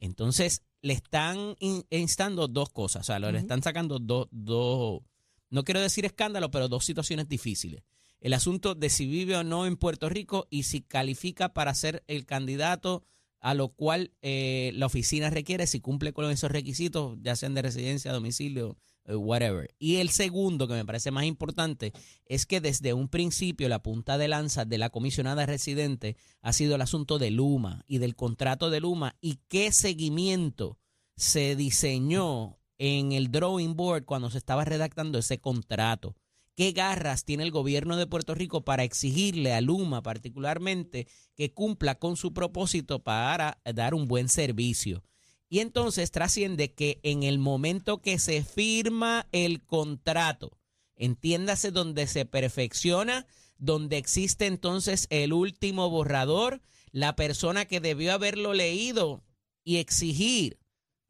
Entonces, 0.00 0.62
le 0.80 0.94
están 0.94 1.54
in- 1.60 1.84
instando 1.90 2.48
dos 2.48 2.70
cosas, 2.70 3.02
o 3.02 3.04
sea, 3.04 3.18
le 3.20 3.38
están 3.38 3.62
sacando 3.62 3.98
dos, 4.00 4.26
dos, 4.32 5.02
no 5.50 5.62
quiero 5.64 5.80
decir 5.80 6.04
escándalo, 6.04 6.50
pero 6.50 6.68
dos 6.68 6.84
situaciones 6.84 7.28
difíciles. 7.28 7.84
El 8.20 8.32
asunto 8.32 8.74
de 8.74 8.88
si 8.90 9.06
vive 9.06 9.36
o 9.36 9.44
no 9.44 9.66
en 9.66 9.76
Puerto 9.76 10.08
Rico 10.08 10.46
y 10.50 10.64
si 10.64 10.80
califica 10.80 11.52
para 11.52 11.74
ser 11.74 12.02
el 12.06 12.24
candidato 12.24 13.04
a 13.40 13.54
lo 13.54 13.68
cual 13.70 14.12
eh, 14.22 14.70
la 14.74 14.86
oficina 14.86 15.28
requiere, 15.28 15.66
si 15.66 15.80
cumple 15.80 16.12
con 16.12 16.30
esos 16.30 16.50
requisitos, 16.50 17.18
ya 17.20 17.34
sean 17.36 17.54
de 17.54 17.62
residencia, 17.62 18.12
domicilio, 18.12 18.76
whatever. 19.08 19.74
Y 19.78 19.96
el 19.96 20.10
segundo, 20.10 20.68
que 20.68 20.74
me 20.74 20.84
parece 20.84 21.10
más 21.10 21.24
importante, 21.24 21.92
es 22.26 22.46
que 22.46 22.60
desde 22.60 22.94
un 22.94 23.08
principio 23.08 23.68
la 23.68 23.82
punta 23.82 24.18
de 24.18 24.28
lanza 24.28 24.64
de 24.64 24.78
la 24.78 24.90
comisionada 24.90 25.46
residente 25.46 26.16
ha 26.40 26.52
sido 26.52 26.74
el 26.74 26.82
asunto 26.82 27.18
de 27.18 27.30
Luma 27.30 27.84
y 27.86 27.98
del 27.98 28.16
contrato 28.16 28.70
de 28.70 28.80
Luma 28.80 29.16
y 29.20 29.38
qué 29.48 29.72
seguimiento 29.72 30.78
se 31.16 31.56
diseñó 31.56 32.58
en 32.78 33.12
el 33.12 33.30
drawing 33.30 33.76
board 33.76 34.04
cuando 34.04 34.30
se 34.30 34.38
estaba 34.38 34.64
redactando 34.64 35.18
ese 35.18 35.38
contrato. 35.38 36.16
¿Qué 36.54 36.72
garras 36.72 37.24
tiene 37.24 37.44
el 37.44 37.50
gobierno 37.50 37.96
de 37.96 38.06
Puerto 38.06 38.34
Rico 38.34 38.64
para 38.64 38.84
exigirle 38.84 39.54
a 39.54 39.60
Luma 39.62 40.02
particularmente 40.02 41.06
que 41.34 41.52
cumpla 41.54 41.94
con 41.94 42.16
su 42.16 42.34
propósito 42.34 43.02
para 43.02 43.58
dar 43.74 43.94
un 43.94 44.06
buen 44.06 44.28
servicio? 44.28 45.02
Y 45.52 45.60
entonces 45.60 46.10
trasciende 46.10 46.72
que 46.72 46.98
en 47.02 47.24
el 47.24 47.38
momento 47.38 48.00
que 48.00 48.18
se 48.18 48.42
firma 48.42 49.28
el 49.32 49.62
contrato, 49.62 50.58
entiéndase 50.96 51.70
donde 51.70 52.06
se 52.06 52.24
perfecciona, 52.24 53.26
donde 53.58 53.98
existe 53.98 54.46
entonces 54.46 55.06
el 55.10 55.34
último 55.34 55.90
borrador, 55.90 56.62
la 56.90 57.16
persona 57.16 57.66
que 57.66 57.80
debió 57.80 58.14
haberlo 58.14 58.54
leído 58.54 59.24
y 59.62 59.76
exigir, 59.76 60.58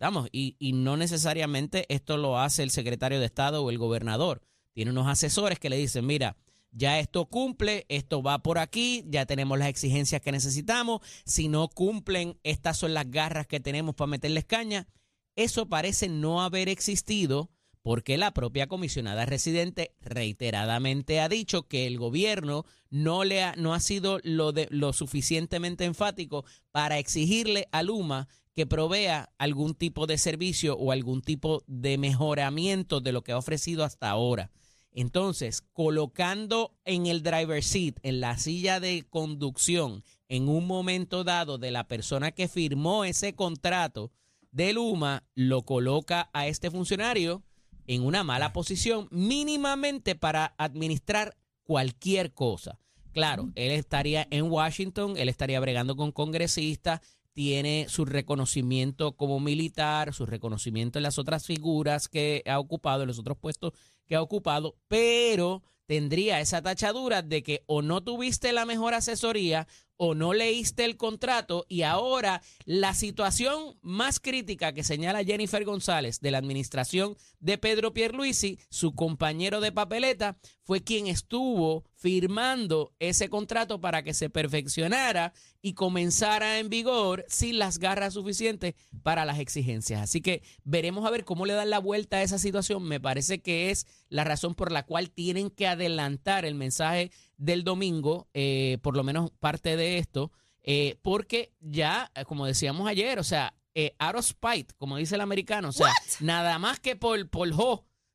vamos, 0.00 0.28
y, 0.32 0.56
y 0.58 0.72
no 0.72 0.96
necesariamente 0.96 1.86
esto 1.88 2.16
lo 2.16 2.40
hace 2.40 2.64
el 2.64 2.72
secretario 2.72 3.20
de 3.20 3.26
Estado 3.26 3.62
o 3.62 3.70
el 3.70 3.78
gobernador, 3.78 4.42
tiene 4.72 4.90
unos 4.90 5.06
asesores 5.06 5.60
que 5.60 5.70
le 5.70 5.76
dicen, 5.76 6.04
mira, 6.04 6.36
ya 6.72 6.98
esto 6.98 7.26
cumple, 7.26 7.86
esto 7.88 8.22
va 8.22 8.42
por 8.42 8.58
aquí, 8.58 9.04
ya 9.06 9.26
tenemos 9.26 9.58
las 9.58 9.68
exigencias 9.68 10.20
que 10.22 10.32
necesitamos, 10.32 11.00
si 11.24 11.48
no 11.48 11.68
cumplen, 11.68 12.38
estas 12.42 12.78
son 12.78 12.94
las 12.94 13.10
garras 13.10 13.46
que 13.46 13.60
tenemos 13.60 13.94
para 13.94 14.08
meterles 14.08 14.44
caña. 14.44 14.88
Eso 15.36 15.68
parece 15.68 16.08
no 16.08 16.42
haber 16.42 16.68
existido 16.68 17.50
porque 17.82 18.16
la 18.16 18.32
propia 18.32 18.68
comisionada 18.68 19.26
residente 19.26 19.94
reiteradamente 20.00 21.20
ha 21.20 21.28
dicho 21.28 21.66
que 21.66 21.86
el 21.86 21.98
gobierno 21.98 22.64
no 22.90 23.24
le 23.24 23.42
ha, 23.42 23.54
no 23.56 23.74
ha 23.74 23.80
sido 23.80 24.20
lo, 24.22 24.52
de, 24.52 24.68
lo 24.70 24.92
suficientemente 24.92 25.84
enfático 25.84 26.44
para 26.70 26.98
exigirle 26.98 27.68
a 27.72 27.82
Luma 27.82 28.28
que 28.54 28.66
provea 28.66 29.32
algún 29.38 29.74
tipo 29.74 30.06
de 30.06 30.18
servicio 30.18 30.76
o 30.76 30.92
algún 30.92 31.22
tipo 31.22 31.64
de 31.66 31.98
mejoramiento 31.98 33.00
de 33.00 33.12
lo 33.12 33.22
que 33.22 33.32
ha 33.32 33.38
ofrecido 33.38 33.82
hasta 33.82 34.10
ahora. 34.10 34.50
Entonces, 34.92 35.62
colocando 35.72 36.74
en 36.84 37.06
el 37.06 37.22
driver 37.22 37.62
seat, 37.62 37.96
en 38.02 38.20
la 38.20 38.36
silla 38.36 38.78
de 38.78 39.04
conducción, 39.08 40.04
en 40.28 40.48
un 40.48 40.66
momento 40.66 41.24
dado 41.24 41.58
de 41.58 41.70
la 41.70 41.88
persona 41.88 42.32
que 42.32 42.48
firmó 42.48 43.04
ese 43.04 43.34
contrato 43.34 44.12
de 44.50 44.74
Luma, 44.74 45.24
lo 45.34 45.62
coloca 45.62 46.30
a 46.34 46.46
este 46.46 46.70
funcionario 46.70 47.42
en 47.86 48.02
una 48.02 48.22
mala 48.22 48.52
posición 48.52 49.08
mínimamente 49.10 50.14
para 50.14 50.54
administrar 50.58 51.36
cualquier 51.62 52.32
cosa. 52.32 52.78
Claro, 53.12 53.50
él 53.54 53.72
estaría 53.72 54.26
en 54.30 54.50
Washington, 54.50 55.16
él 55.16 55.28
estaría 55.28 55.60
bregando 55.60 55.96
con 55.96 56.12
congresistas, 56.12 57.00
tiene 57.32 57.86
su 57.88 58.04
reconocimiento 58.04 59.12
como 59.12 59.40
militar, 59.40 60.12
su 60.12 60.26
reconocimiento 60.26 60.98
en 60.98 61.02
las 61.02 61.18
otras 61.18 61.46
figuras 61.46 62.08
que 62.08 62.42
ha 62.46 62.58
ocupado, 62.58 63.02
en 63.02 63.08
los 63.08 63.18
otros 63.18 63.38
puestos 63.38 63.72
que 64.12 64.16
ha 64.16 64.20
ocupado, 64.20 64.76
pero 64.88 65.62
tendría 65.86 66.38
esa 66.40 66.60
tachadura 66.60 67.22
de 67.22 67.42
que 67.42 67.64
o 67.64 67.80
no 67.80 68.04
tuviste 68.04 68.52
la 68.52 68.66
mejor 68.66 68.92
asesoría 68.92 69.66
o 70.04 70.16
no 70.16 70.32
leíste 70.32 70.84
el 70.84 70.96
contrato 70.96 71.64
y 71.68 71.82
ahora 71.82 72.42
la 72.64 72.92
situación 72.92 73.78
más 73.82 74.18
crítica 74.18 74.72
que 74.72 74.82
señala 74.82 75.22
Jennifer 75.22 75.64
González 75.64 76.18
de 76.18 76.32
la 76.32 76.38
administración 76.38 77.16
de 77.38 77.56
Pedro 77.56 77.92
Pierluisi, 77.92 78.58
su 78.68 78.96
compañero 78.96 79.60
de 79.60 79.70
papeleta, 79.70 80.38
fue 80.64 80.82
quien 80.82 81.06
estuvo 81.06 81.84
firmando 81.94 82.92
ese 82.98 83.28
contrato 83.28 83.80
para 83.80 84.02
que 84.02 84.12
se 84.12 84.28
perfeccionara 84.28 85.34
y 85.60 85.74
comenzara 85.74 86.58
en 86.58 86.68
vigor 86.68 87.24
sin 87.28 87.60
las 87.60 87.78
garras 87.78 88.14
suficientes 88.14 88.74
para 89.04 89.24
las 89.24 89.38
exigencias. 89.38 90.02
Así 90.02 90.20
que 90.20 90.42
veremos 90.64 91.06
a 91.06 91.10
ver 91.10 91.24
cómo 91.24 91.46
le 91.46 91.54
dan 91.54 91.70
la 91.70 91.78
vuelta 91.78 92.16
a 92.16 92.22
esa 92.22 92.38
situación. 92.38 92.82
Me 92.82 92.98
parece 92.98 93.40
que 93.40 93.70
es 93.70 93.86
la 94.08 94.24
razón 94.24 94.56
por 94.56 94.72
la 94.72 94.84
cual 94.84 95.10
tienen 95.10 95.50
que 95.50 95.68
adelantar 95.68 96.44
el 96.44 96.56
mensaje 96.56 97.12
del 97.36 97.64
domingo, 97.64 98.28
eh, 98.34 98.78
por 98.82 98.96
lo 98.96 99.04
menos 99.04 99.30
parte 99.30 99.76
de 99.76 99.98
esto, 99.98 100.32
eh, 100.62 100.98
porque 101.02 101.52
ya, 101.60 102.10
eh, 102.14 102.24
como 102.24 102.46
decíamos 102.46 102.86
ayer, 102.86 103.18
o 103.18 103.24
sea, 103.24 103.54
eh, 103.74 103.94
out 103.98 104.16
of 104.16 104.24
spite, 104.26 104.74
como 104.76 104.96
dice 104.96 105.14
el 105.16 105.20
americano, 105.20 105.70
o 105.70 105.72
sea, 105.72 105.92
nada 106.20 106.58
más 106.58 106.78
que 106.78 106.94
por, 106.94 107.28
por 107.28 107.48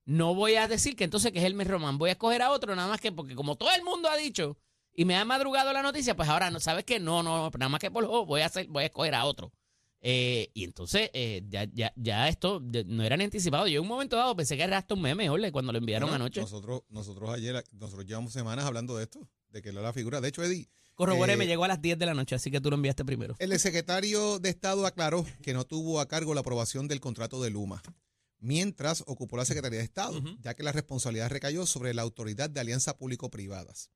no 0.06 0.36
voy 0.36 0.56
a 0.56 0.68
decir 0.68 0.96
que 0.96 1.04
entonces 1.04 1.32
que 1.32 1.40
es 1.40 1.46
Elmer 1.46 1.68
Román, 1.68 1.98
voy 1.98 2.10
a 2.10 2.14
escoger 2.14 2.42
a 2.42 2.52
otro, 2.52 2.76
nada 2.76 2.88
más 2.88 3.02
que 3.02 3.12
porque 3.12 3.36
como 3.36 3.56
todo 3.56 3.70
el 3.76 3.84
mundo 3.84 4.10
ha 4.10 4.16
dicho 4.16 4.58
y 4.94 5.04
me 5.04 5.18
ha 5.18 5.26
madrugado 5.26 5.74
la 5.74 5.82
noticia, 5.82 6.16
pues 6.16 6.30
ahora 6.30 6.50
no 6.52 6.60
sabes 6.60 6.86
que 6.86 7.00
no, 7.00 7.22
no, 7.22 7.50
nada 7.58 7.70
más 7.70 7.82
que 7.82 7.92
por 7.92 8.06
jo, 8.06 8.26
voy 8.26 8.42
a 8.42 8.46
hacer, 8.46 8.68
voy 8.68 8.84
a 8.84 8.88
escoger 8.88 9.16
a 9.16 9.26
otro. 9.26 9.52
Eh, 10.02 10.52
y 10.54 10.64
entonces 10.64 11.10
eh, 11.14 11.44
ya, 11.50 11.66
ya, 11.74 11.92
ya 11.96 12.30
esto 12.30 12.62
no 12.86 13.04
era 13.04 13.18
ni 13.18 13.24
anticipado. 13.24 13.68
Yo 13.68 13.78
en 13.80 13.82
un 13.84 13.88
momento 13.88 14.16
dado 14.16 14.36
pensé 14.36 14.56
que 14.56 14.64
era 14.64 14.78
hasta 14.78 14.94
un 14.94 15.02
meme, 15.02 15.30
ole, 15.30 15.52
cuando 15.52 15.72
lo 15.72 15.80
enviaron 15.80 16.10
Bueno, 16.10 16.26
anoche. 16.26 16.42
Nosotros, 16.42 16.82
nosotros 16.90 17.30
ayer, 17.32 17.64
nosotros 17.72 18.06
llevamos 18.06 18.32
semanas 18.34 18.66
hablando 18.66 18.96
de 18.96 19.04
esto, 19.04 19.28
de 19.50 19.62
que 19.62 19.70
era 19.70 19.82
la 19.82 19.94
figura. 19.94 20.22
De 20.22 20.28
hecho, 20.30 20.44
Eddie, 20.44 20.70
Corroboré, 20.94 21.34
eh, 21.34 21.38
me 21.38 21.48
llegó 21.48 21.64
a 21.64 21.68
las 21.68 21.82
10 21.82 21.98
de 21.98 22.06
la 22.06 22.14
noche, 22.14 22.36
así 22.36 22.52
que 22.52 22.62
tú 22.62 22.70
lo 22.70 22.76
enviaste 22.76 23.04
primero. 23.06 23.36
el 23.40 23.60
secretario 23.60 24.40
de 24.40 24.50
Estado 24.50 24.86
aclaró 24.86 25.26
que 25.42 25.54
no 25.54 25.64
tuvo 25.66 26.00
a 26.00 26.08
cargo 26.08 26.34
la 26.34 26.42
aprobación 26.42 26.88
del 26.88 27.00
contrato 27.00 27.42
de 27.42 27.50
Luma, 27.50 27.82
mientras 28.40 29.04
ocupó 29.08 29.38
la 29.38 29.46
Secretaría 29.46 29.80
de 29.80 29.86
Estado, 29.86 30.22
ya 30.42 30.54
que 30.54 30.64
la 30.64 30.72
responsabilidad 30.72 31.30
recayó 31.30 31.66
sobre 31.66 31.94
la 31.94 32.04
Autoridad 32.04 32.50
de 32.50 32.60
Alianzas 32.60 32.94
Público-Privadas. 32.96 33.90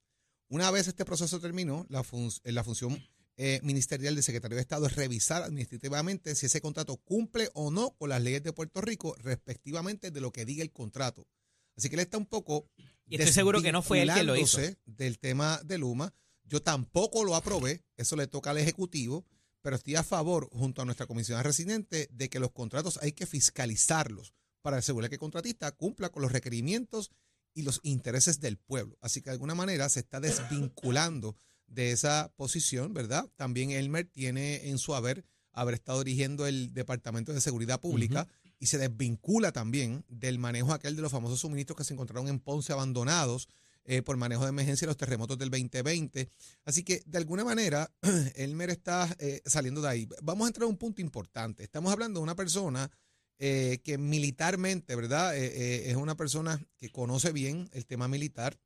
Una 0.48 0.70
vez 0.72 0.88
este 0.88 1.06
proceso 1.06 1.40
terminó, 1.40 1.86
la, 1.90 2.04
fun- 2.04 2.32
la 2.44 2.64
función 2.64 3.02
eh, 3.38 3.60
ministerial 3.64 4.16
del 4.16 4.24
secretario 4.24 4.56
de 4.56 4.62
Estado 4.62 4.86
es 4.88 4.96
revisar 4.96 5.44
administrativamente 5.44 6.36
si 6.36 6.46
ese 6.46 6.62
contrato 6.62 6.98
cumple 6.98 7.50
o 7.54 7.72
no 7.72 7.92
con 7.92 8.10
las 8.10 8.22
leyes 8.22 8.44
de 8.44 8.54
Puerto 8.54 8.82
Rico, 8.82 9.16
respectivamente 9.20 10.12
de 10.12 10.22
lo 10.22 10.32
que 10.32 10.46
diga 10.46 10.64
el 10.64 10.72
contrato. 10.72 11.28
Así 11.76 11.90
que 11.90 11.96
él 11.96 12.02
está 12.02 12.18
un 12.18 12.26
poco 12.26 12.70
Y 13.08 13.16
estoy 13.16 13.34
seguro 13.34 13.62
que 13.62 13.72
no 13.72 13.82
fue 13.82 14.02
él 14.02 14.12
quien 14.12 14.28
lo 14.28 14.36
hizo. 14.36 14.60
del 14.86 15.20
tema 15.20 15.60
de 15.64 15.78
Luma. 15.78 16.14
Yo 16.44 16.62
tampoco 16.62 17.24
lo 17.24 17.36
aprobé, 17.36 17.84
eso 17.96 18.16
le 18.16 18.28
toca 18.28 18.52
al 18.52 18.58
Ejecutivo, 18.58 19.26
pero 19.62 19.76
estoy 19.76 19.96
a 19.96 20.04
favor, 20.04 20.50
junto 20.52 20.82
a 20.82 20.86
nuestra 20.86 21.08
comisión 21.08 21.42
residente, 21.44 22.10
de 22.12 22.30
que 22.30 22.40
los 22.40 22.52
contratos 22.52 23.00
hay 23.02 23.14
que 23.14 23.26
fiscalizarlos 23.26 24.34
para 24.62 24.78
asegurar 24.78 25.10
que 25.10 25.16
el 25.16 25.20
contratista 25.20 25.72
cumpla 25.72 26.10
con 26.10 26.22
los 26.22 26.32
requerimientos 26.32 27.12
y 27.54 27.64
los 27.64 27.80
intereses 27.84 28.40
del 28.40 28.58
pueblo. 28.58 28.98
Así 29.02 29.22
que 29.22 29.30
de 29.30 29.34
alguna 29.34 29.56
manera 29.56 29.90
se 29.90 30.02
está 30.02 30.20
desvinculando 30.20 31.36
de 31.72 31.92
esa 31.92 32.32
posición, 32.36 32.94
¿verdad? 32.94 33.30
También 33.36 33.72
Elmer 33.72 34.06
tiene 34.06 34.70
en 34.70 34.78
su 34.78 34.94
haber 34.94 35.26
haber 35.54 35.76
estado 35.76 36.04
dirigiendo 36.04 36.48
el 36.48 36.74
Departamento 36.74 37.34
de 37.34 37.42
Seguridad 37.42 37.80
Pública 37.80 38.28
y 38.60 38.68
se 38.68 38.78
desvincula 38.78 39.52
también 39.52 40.06
del 40.08 40.40
manejo 40.40 40.74
aquel 40.74 40.96
de 40.96 41.02
los 41.02 41.12
famosos 41.12 41.40
suministros 41.40 41.78
que 41.78 41.84
se 41.84 41.94
encontraron 41.94 42.28
en 42.28 42.40
Ponce 42.40 42.72
abandonados 42.72 43.50
eh, 43.84 44.02
por 44.02 44.16
manejo 44.16 44.44
de 44.44 44.50
emergencia 44.50 44.86
de 44.86 44.92
los 44.92 44.98
terremotos 44.98 45.38
del 45.38 45.50
2020. 45.50 46.30
Así 46.66 46.84
que, 46.84 47.02
de 47.06 47.18
alguna 47.18 47.44
manera, 47.44 47.92
Elmer 48.36 48.70
está 48.70 49.14
eh, 49.20 49.42
saliendo 49.46 49.82
de 49.82 49.90
ahí. 49.90 50.08
Vamos 50.22 50.46
a 50.46 50.50
entrar 50.50 50.66
a 50.66 50.70
un 50.70 50.78
punto 50.78 51.02
importante. 51.02 51.64
Estamos 51.64 51.92
hablando 51.92 52.20
de 52.20 52.24
una 52.24 52.36
persona 52.36 52.92
eh, 53.40 53.82
que 53.84 53.98
militarmente, 53.98 54.96
¿verdad? 54.96 55.36
es 55.36 55.96
una 55.96 56.16
persona 56.16 56.64
que 56.78 56.92
conoce 56.92 57.32
bien 57.32 57.70
el 57.74 57.88
tema 57.88 58.08
militar, 58.08 58.60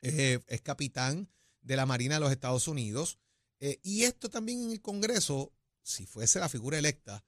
es 0.00 0.60
capitán 0.62 1.28
de 1.60 1.76
la 1.76 1.86
Marina 1.86 2.14
de 2.14 2.20
los 2.20 2.32
Estados 2.32 2.68
Unidos. 2.68 3.18
y 3.82 4.04
esto 4.04 4.28
también 4.28 4.62
en 4.62 4.70
el 4.70 4.80
Congreso, 4.80 5.52
si 5.82 6.06
fuese 6.06 6.38
la 6.38 6.48
figura 6.48 6.78
electa, 6.78 7.24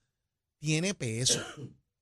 tiene 0.59 0.95
peso 0.95 1.41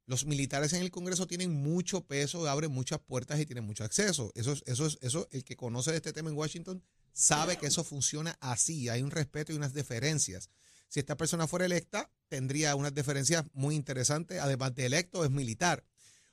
los 0.08 0.24
militares 0.24 0.72
en 0.72 0.80
el 0.80 0.90
Congreso 0.90 1.26
tienen 1.26 1.52
mucho 1.52 2.06
peso, 2.06 2.48
abren 2.48 2.72
muchas 2.72 2.98
puertas 2.98 3.38
y 3.38 3.44
tienen 3.44 3.64
mucho 3.64 3.84
acceso. 3.84 4.32
Eso 4.34 4.52
es, 4.52 4.62
eso 4.64 4.86
es, 4.86 4.98
eso, 5.02 5.28
el 5.32 5.44
que 5.44 5.54
conoce 5.54 5.90
de 5.90 5.98
este 5.98 6.14
tema 6.14 6.30
en 6.30 6.36
Washington 6.36 6.82
sabe 7.12 7.58
que 7.58 7.66
eso 7.66 7.84
funciona 7.84 8.34
así. 8.40 8.88
Hay 8.88 9.02
un 9.02 9.10
respeto 9.10 9.52
y 9.52 9.56
unas 9.56 9.74
deferencias. 9.74 10.48
Si 10.88 10.98
esta 10.98 11.18
persona 11.18 11.46
fuera 11.46 11.66
electa, 11.66 12.10
tendría 12.28 12.74
unas 12.74 12.94
deferencias 12.94 13.44
muy 13.52 13.74
interesantes. 13.74 14.40
Además 14.40 14.74
de 14.74 14.86
electo, 14.86 15.26
es 15.26 15.30
militar. 15.30 15.84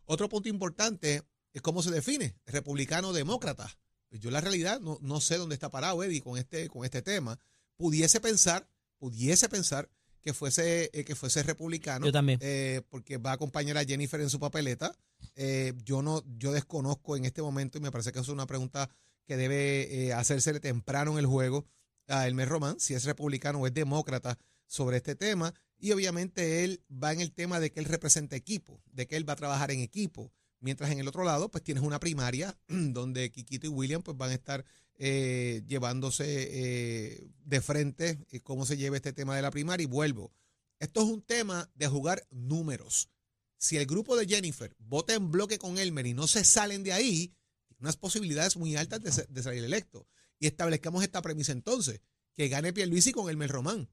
Otro 0.06 0.30
punto 0.30 0.48
importante 0.48 1.24
es 1.52 1.62
cómo 1.62 1.84
se 1.84 1.92
define, 1.92 2.38
republicano 2.46 3.10
o 3.10 3.14
demócrata. 3.14 3.78
Yo 4.20 4.32
la 4.32 4.42
realidad 4.42 4.80
no, 4.82 4.98
no 5.02 5.22
sé 5.22 5.38
dónde 5.38 5.56
está 5.56 5.70
parado 5.70 6.04
Eddie 6.04 6.22
con 6.22 6.38
este, 6.38 6.70
con 6.70 6.86
este 6.86 7.02
tema. 7.02 7.40
Pudiese 7.78 8.20
pensar, 8.20 8.68
pudiese 8.98 9.50
pensar 9.50 9.90
que 10.26 10.34
fuese, 10.34 10.90
eh, 10.92 11.06
que 11.06 11.14
fuese 11.14 11.44
republicano. 11.44 12.08
Yo 12.08 12.12
también. 12.12 12.40
Eh, 12.42 12.82
porque 12.90 13.18
va 13.18 13.30
a 13.30 13.34
acompañar 13.36 13.78
a 13.78 13.86
Jennifer 13.86 14.20
en 14.20 14.32
su 14.32 14.40
papeleta. 14.40 14.92
Eh, 15.36 15.74
yo 15.84 16.02
no, 16.02 16.24
yo 16.38 16.52
desconozco 16.52 17.16
en 17.16 17.26
este 17.26 17.44
momento 17.44 17.78
y 17.78 17.82
me 17.82 17.92
parece 17.92 18.12
que 18.12 18.20
es 18.20 18.28
una 18.28 18.48
pregunta 18.48 18.90
que 19.28 19.38
debe 19.38 20.14
hacerse 20.14 20.60
temprano 20.60 21.12
en 21.12 21.20
el 21.20 21.28
juego 21.28 21.66
a 22.08 22.28
Elmer 22.28 22.50
Román, 22.50 22.80
si 22.80 22.96
es 22.96 23.04
republicano 23.06 23.60
o 23.60 23.68
es 23.68 23.74
demócrata 23.74 24.40
sobre 24.66 24.98
este 24.98 25.16
tema. 25.16 25.54
Y 25.78 25.92
obviamente 25.92 26.64
él 26.64 26.82
va 26.92 27.14
en 27.14 27.22
el 27.22 27.32
tema 27.32 27.60
de 27.60 27.72
que 27.72 27.80
él 27.80 27.86
representa 27.86 28.36
equipo, 28.36 28.82
de 28.92 29.06
que 29.08 29.18
él 29.18 29.30
va 29.30 29.34
a 29.34 29.38
trabajar 29.38 29.70
en 29.70 29.82
equipo. 29.82 30.32
Mientras 30.66 30.90
en 30.90 30.98
el 30.98 31.08
otro 31.08 31.24
lado, 31.24 31.52
pues 31.52 31.64
tienes 31.64 31.84
una 31.84 32.00
primaria 32.00 32.58
donde 32.68 33.32
Kikito 33.32 33.68
y 33.68 33.70
William 33.70 34.02
pues 34.02 34.18
van 34.18 34.32
a 34.32 34.34
estar 34.34 34.66
eh, 34.96 35.62
llevándose 35.68 36.26
eh, 36.28 37.28
de 37.44 37.62
frente 37.62 38.26
eh, 38.32 38.40
cómo 38.40 38.66
se 38.66 38.76
lleva 38.76 38.96
este 38.96 39.14
tema 39.14 39.36
de 39.36 39.44
la 39.44 39.52
primaria. 39.52 39.84
Y 39.84 39.88
vuelvo, 39.88 40.34
esto 40.80 41.02
es 41.02 41.06
un 41.06 41.22
tema 41.22 41.70
de 41.76 41.86
jugar 41.86 42.26
números. 42.32 43.12
Si 43.60 43.78
el 43.78 43.86
grupo 43.86 44.18
de 44.18 44.26
Jennifer 44.26 44.76
vota 44.80 45.14
en 45.14 45.30
bloque 45.30 45.60
con 45.60 45.78
Elmer 45.78 46.08
y 46.08 46.16
no 46.16 46.26
se 46.26 46.44
salen 46.44 46.82
de 46.82 46.94
ahí, 46.94 47.36
unas 47.80 47.96
posibilidades 47.96 48.58
muy 48.58 48.76
altas 48.76 49.28
de, 49.30 49.44
salir 49.44 49.64
electo. 49.64 50.08
Y 50.40 50.48
establezcamos 50.48 51.04
esta 51.04 51.22
premisa 51.22 51.52
entonces, 51.52 52.02
que 52.34 52.48
gane 52.48 52.74
Pierluisi 52.74 53.12
con 53.12 53.30
Elmer 53.30 53.52
Román. 53.52 53.88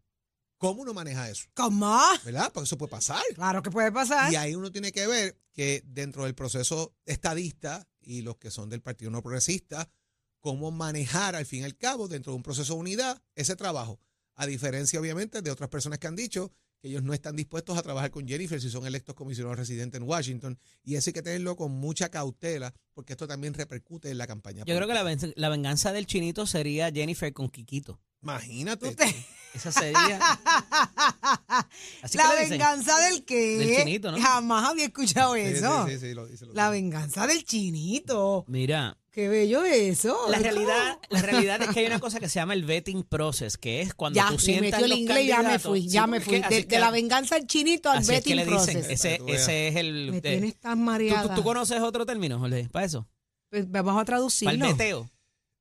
¿Cómo 0.62 0.82
uno 0.82 0.94
maneja 0.94 1.28
eso? 1.28 1.48
¿Cómo? 1.54 1.98
¿Verdad? 2.24 2.52
Porque 2.54 2.66
eso 2.66 2.78
puede 2.78 2.92
pasar. 2.92 3.20
Claro 3.34 3.64
que 3.64 3.70
puede 3.72 3.90
pasar. 3.90 4.32
Y 4.32 4.36
ahí 4.36 4.54
uno 4.54 4.70
tiene 4.70 4.92
que 4.92 5.08
ver 5.08 5.36
que 5.52 5.82
dentro 5.84 6.22
del 6.22 6.36
proceso 6.36 6.94
estadista 7.04 7.88
y 8.00 8.22
los 8.22 8.36
que 8.36 8.52
son 8.52 8.68
del 8.68 8.80
Partido 8.80 9.10
No 9.10 9.22
Progresista, 9.22 9.90
cómo 10.38 10.70
manejar 10.70 11.34
al 11.34 11.46
fin 11.46 11.62
y 11.62 11.64
al 11.64 11.76
cabo 11.76 12.06
dentro 12.06 12.30
de 12.30 12.36
un 12.36 12.44
proceso 12.44 12.74
de 12.74 12.78
unidad 12.78 13.20
ese 13.34 13.56
trabajo. 13.56 13.98
A 14.36 14.46
diferencia, 14.46 15.00
obviamente, 15.00 15.42
de 15.42 15.50
otras 15.50 15.68
personas 15.68 15.98
que 15.98 16.06
han 16.06 16.14
dicho 16.14 16.52
que 16.80 16.86
ellos 16.86 17.02
no 17.02 17.12
están 17.12 17.34
dispuestos 17.34 17.76
a 17.76 17.82
trabajar 17.82 18.12
con 18.12 18.28
Jennifer 18.28 18.60
si 18.60 18.70
son 18.70 18.86
electos 18.86 19.16
comisionados 19.16 19.58
residentes 19.58 20.00
en 20.00 20.06
Washington. 20.06 20.56
Y 20.84 20.94
eso 20.94 21.10
hay 21.10 21.14
que 21.14 21.22
tenerlo 21.22 21.56
con 21.56 21.72
mucha 21.72 22.08
cautela, 22.08 22.72
porque 22.94 23.14
esto 23.14 23.26
también 23.26 23.54
repercute 23.54 24.10
en 24.10 24.18
la 24.18 24.28
campaña. 24.28 24.64
Yo 24.64 24.76
creo 24.76 24.86
que 24.86 25.32
la, 25.34 25.48
venganza 25.48 25.90
del 25.90 26.06
chinito 26.06 26.46
sería 26.46 26.92
Jennifer 26.92 27.32
con 27.32 27.48
Kikito. 27.48 28.00
Imagínate. 28.22 28.96
Esa 29.54 29.70
sería. 29.70 30.18
la 32.14 32.32
venganza 32.40 32.98
del 33.00 33.22
qué? 33.24 33.58
Del 33.58 33.76
chinito, 33.76 34.10
¿no? 34.12 34.18
Jamás 34.18 34.70
había 34.70 34.86
escuchado 34.86 35.34
eso. 35.34 35.86
Sí, 35.86 35.98
sí, 35.98 36.14
sí, 36.14 36.46
la 36.54 36.70
venganza 36.70 37.26
del 37.26 37.44
chinito. 37.44 38.46
Mira, 38.48 38.96
Qué 39.12 39.28
bello 39.28 39.62
eso. 39.62 40.16
La 40.30 40.38
realidad, 40.38 40.98
la 41.10 41.20
realidad 41.20 41.60
es 41.60 41.68
que 41.68 41.80
hay 41.80 41.86
una 41.86 42.00
cosa 42.00 42.18
que 42.18 42.30
se 42.30 42.36
llama 42.36 42.54
el 42.54 42.64
vetting 42.64 43.02
process, 43.02 43.58
que 43.58 43.82
es 43.82 43.92
cuando 43.92 44.18
tú 44.30 44.38
sientas 44.38 44.82
el 44.82 44.92
inglés 44.92 45.26
ya 45.26 45.42
me 45.42 45.58
fui, 45.58 45.86
ya 45.86 46.06
me 46.06 46.18
fui. 46.18 46.40
De, 46.40 46.66
la 46.78 46.90
venganza 46.90 47.36
al 47.36 47.46
chinito 47.46 47.90
al 47.90 48.02
vetting 48.04 48.38
es 48.38 48.46
process. 48.46 48.88
Ese, 48.88 49.20
ese 49.26 49.68
es 49.68 49.76
el. 49.76 50.12
Me 50.12 50.22
tienes 50.22 50.58
tan 50.58 50.82
mareada. 50.82 51.34
¿Tú, 51.34 51.42
conoces 51.42 51.82
otro 51.82 52.06
término, 52.06 52.38
Jorge, 52.38 52.70
para 52.72 52.86
eso? 52.86 53.06
Pues 53.50 53.70
vamos 53.70 54.00
a 54.00 54.04
traducirlo. 54.06 54.58
Para 54.58 54.70
el 54.70 54.76
veteo. 54.78 55.10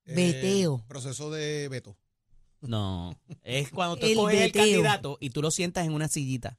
Eh, 0.05 0.15
veteo. 0.15 0.85
Proceso 0.87 1.29
de 1.29 1.67
veto. 1.67 1.97
No, 2.61 3.15
es 3.43 3.71
cuando 3.71 3.97
tú 3.97 4.07
coges 4.15 4.41
el 4.41 4.51
candidato 4.51 5.17
y 5.19 5.31
tú 5.31 5.41
lo 5.41 5.51
sientas 5.51 5.85
en 5.85 5.93
una 5.93 6.07
sillita. 6.07 6.57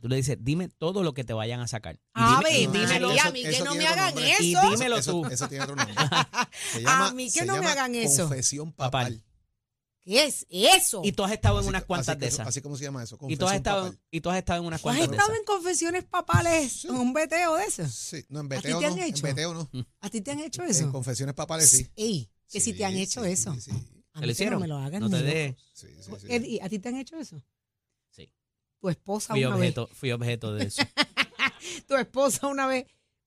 Tú 0.00 0.08
le 0.08 0.16
dices, 0.16 0.36
dime 0.40 0.68
todo 0.68 1.04
lo 1.04 1.14
que 1.14 1.22
te 1.22 1.32
vayan 1.32 1.60
a 1.60 1.68
sacar. 1.68 1.98
a 2.12 2.40
ver, 2.40 2.70
dímelo. 2.70 3.10
a 3.10 3.30
mí 3.30 3.42
que 3.42 3.60
no 3.60 3.74
me 3.74 3.86
hagan 3.86 4.18
eso. 4.18 4.42
Y 4.42 4.54
dímelo 4.70 5.00
tú. 5.02 5.24
Eso, 5.26 5.48
tiene 5.48 5.64
otro 5.64 5.76
nombre. 5.76 5.94
a 6.86 7.12
mí 7.14 7.30
que 7.30 7.44
no 7.44 7.56
me 7.58 7.66
hagan 7.66 7.94
eso. 7.94 8.24
Confesión 8.24 8.72
papal. 8.72 9.22
¿Qué 10.02 10.24
es 10.24 10.46
eso? 10.48 11.02
Y 11.04 11.12
tú 11.12 11.22
has 11.24 11.32
estado 11.32 11.60
en 11.60 11.68
unas 11.68 11.84
cuantas 11.84 12.18
de 12.18 12.26
esas. 12.26 12.48
Así 12.48 12.60
como 12.60 12.76
se 12.76 12.84
llama 12.84 13.02
eso. 13.02 13.18
Y 13.28 13.36
tú, 13.36 13.46
has 13.46 13.54
estado, 13.54 13.94
y 14.10 14.20
tú 14.20 14.30
has 14.30 14.38
estado 14.38 14.60
en 14.60 14.66
unas 14.66 14.80
cuantas 14.80 15.08
de 15.08 15.14
esas. 15.14 15.18
¿Has 15.18 15.28
estado 15.28 15.38
en 15.38 15.44
confesiones 15.44 16.04
papales? 16.04 16.84
¿En 16.86 16.94
un 16.94 17.12
beteo 17.12 17.54
de 17.56 17.64
eso? 17.64 17.86
Sí, 17.86 18.24
no, 18.28 18.40
en 18.40 18.48
beteo 18.48 18.78
¿A 18.78 18.80
ti 18.80 18.80
te 18.80 18.86
han 18.86 18.96
no. 18.96 19.02
Hecho? 19.04 19.26
En 19.26 19.34
beteo 19.34 19.54
no. 19.54 19.70
¿A 20.00 20.10
ti 20.10 20.20
te 20.20 20.30
han 20.30 20.40
hecho 20.40 20.64
eso? 20.64 20.84
En 20.84 20.90
confesiones 20.90 21.34
papales 21.34 21.70
sí. 21.70 21.88
Ey, 21.96 22.30
que 22.50 22.60
si 22.60 22.72
te 22.72 22.84
han 22.84 22.96
hecho 22.96 23.24
eso. 23.24 23.54
Sí, 23.60 23.70
¿Te 24.18 24.26
lo 24.26 24.32
hicieron? 24.32 24.54
No 24.54 24.60
me 24.60 24.68
lo 24.68 24.78
hagan. 24.78 25.00
No 25.00 25.10
te 25.10 25.22
dejes. 25.22 25.56
Sí, 25.72 25.88
sí, 26.00 26.60
¿A 26.60 26.68
ti 26.68 26.78
te 26.78 26.88
han 26.88 26.96
hecho 26.96 27.16
eso? 27.18 27.42
tu 28.80 28.88
esposa 28.88 29.34
fui 29.34 29.44
una 29.44 29.56
objeto, 29.56 29.86
vez. 29.86 29.96
Fui 29.98 30.10
objeto 30.10 30.54
de 30.54 30.64
eso. 30.64 30.82
tu 31.86 31.96
esposa 31.96 32.46
una 32.46 32.66
vez. 32.66 32.86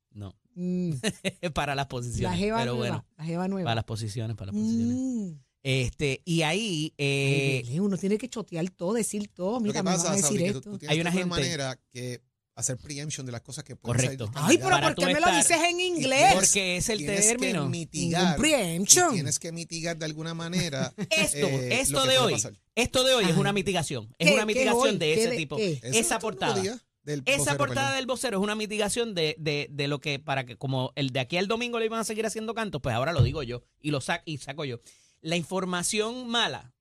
No. 0.09 0.35
Mm. 0.55 0.93
para 1.53 1.75
las 1.75 1.85
posiciones. 1.87 2.31
La 2.31 2.35
jeva 2.37 2.59
pero 2.59 2.75
nueva. 2.75 2.95
Bueno, 2.95 3.05
la 3.17 3.23
jeva 3.23 3.47
nueva. 3.47 3.65
Para 3.65 3.75
las 3.75 3.83
posiciones, 3.83 4.35
para 4.35 4.51
las 4.51 4.59
posiciones. 4.59 4.97
Mm. 4.97 5.39
Este, 5.61 6.21
y 6.25 6.41
ahí. 6.41 6.93
Eh, 6.97 7.77
uno 7.79 7.97
tiene 7.97 8.17
que 8.17 8.29
chotear 8.29 8.69
todo, 8.71 8.93
decir 8.93 9.29
todo. 9.29 9.59
Mira, 9.59 9.73
que 9.73 9.83
pasa, 9.83 10.11
a 10.11 10.15
decir 10.15 10.41
esto. 10.41 10.61
Tú, 10.61 10.77
tú 10.77 10.85
Hay 10.89 10.99
una 10.99 11.11
gente, 11.11 11.27
manera 11.27 11.79
que 11.91 12.21
hacer 12.55 12.77
preemption 12.77 13.25
de 13.25 13.31
las 13.31 13.41
cosas 13.41 13.63
que 13.63 13.75
pueden 13.75 14.01
Correcto. 14.01 14.31
Ay, 14.35 14.57
pero 14.57 14.79
¿por 14.79 14.95
qué 14.95 15.13
me 15.13 15.19
lo 15.19 15.31
dices 15.35 15.57
en 15.69 15.79
inglés? 15.79 16.33
Porque 16.33 16.77
es 16.77 16.89
el 16.89 16.99
tienes 16.99 17.27
término. 17.27 17.63
Que 17.63 17.69
mitigar, 17.69 18.37
preemption. 18.37 19.13
Tienes 19.13 19.39
que 19.39 19.51
mitigar 19.51 19.97
de 19.97 20.05
alguna 20.05 20.33
manera. 20.33 20.93
esto, 21.09 21.47
eh, 21.47 21.81
esto 21.81 22.05
de 22.05 22.17
hoy, 22.17 22.35
esto 22.75 23.03
de 23.03 23.13
hoy 23.13 23.25
es 23.25 23.37
una 23.37 23.53
mitigación. 23.53 24.13
Es 24.17 24.31
una 24.31 24.45
mitigación 24.45 24.99
de 24.99 25.13
ese 25.13 25.35
tipo. 25.35 25.57
Esa 25.57 26.19
portada. 26.19 26.61
Esa 27.25 27.57
portada 27.57 27.95
del 27.95 28.05
vocero 28.05 28.37
es 28.37 28.43
una 28.43 28.55
mitigación 28.55 29.13
de, 29.13 29.35
de, 29.37 29.67
de, 29.69 29.87
lo 29.87 29.99
que, 29.99 30.19
para 30.19 30.45
que 30.45 30.55
como 30.55 30.93
el 30.95 31.09
de 31.09 31.19
aquí 31.19 31.37
al 31.37 31.47
domingo 31.47 31.79
le 31.79 31.85
iban 31.85 31.99
a 31.99 32.05
seguir 32.05 32.25
haciendo 32.25 32.53
cantos, 32.53 32.81
pues 32.81 32.95
ahora 32.95 33.11
lo 33.11 33.21
digo 33.23 33.43
yo 33.43 33.63
y 33.81 33.91
lo 33.91 33.99
saco 33.99 34.23
y 34.25 34.37
saco 34.37 34.63
yo. 34.63 34.79
La 35.21 35.35
información 35.35 36.27
mala 36.29 36.72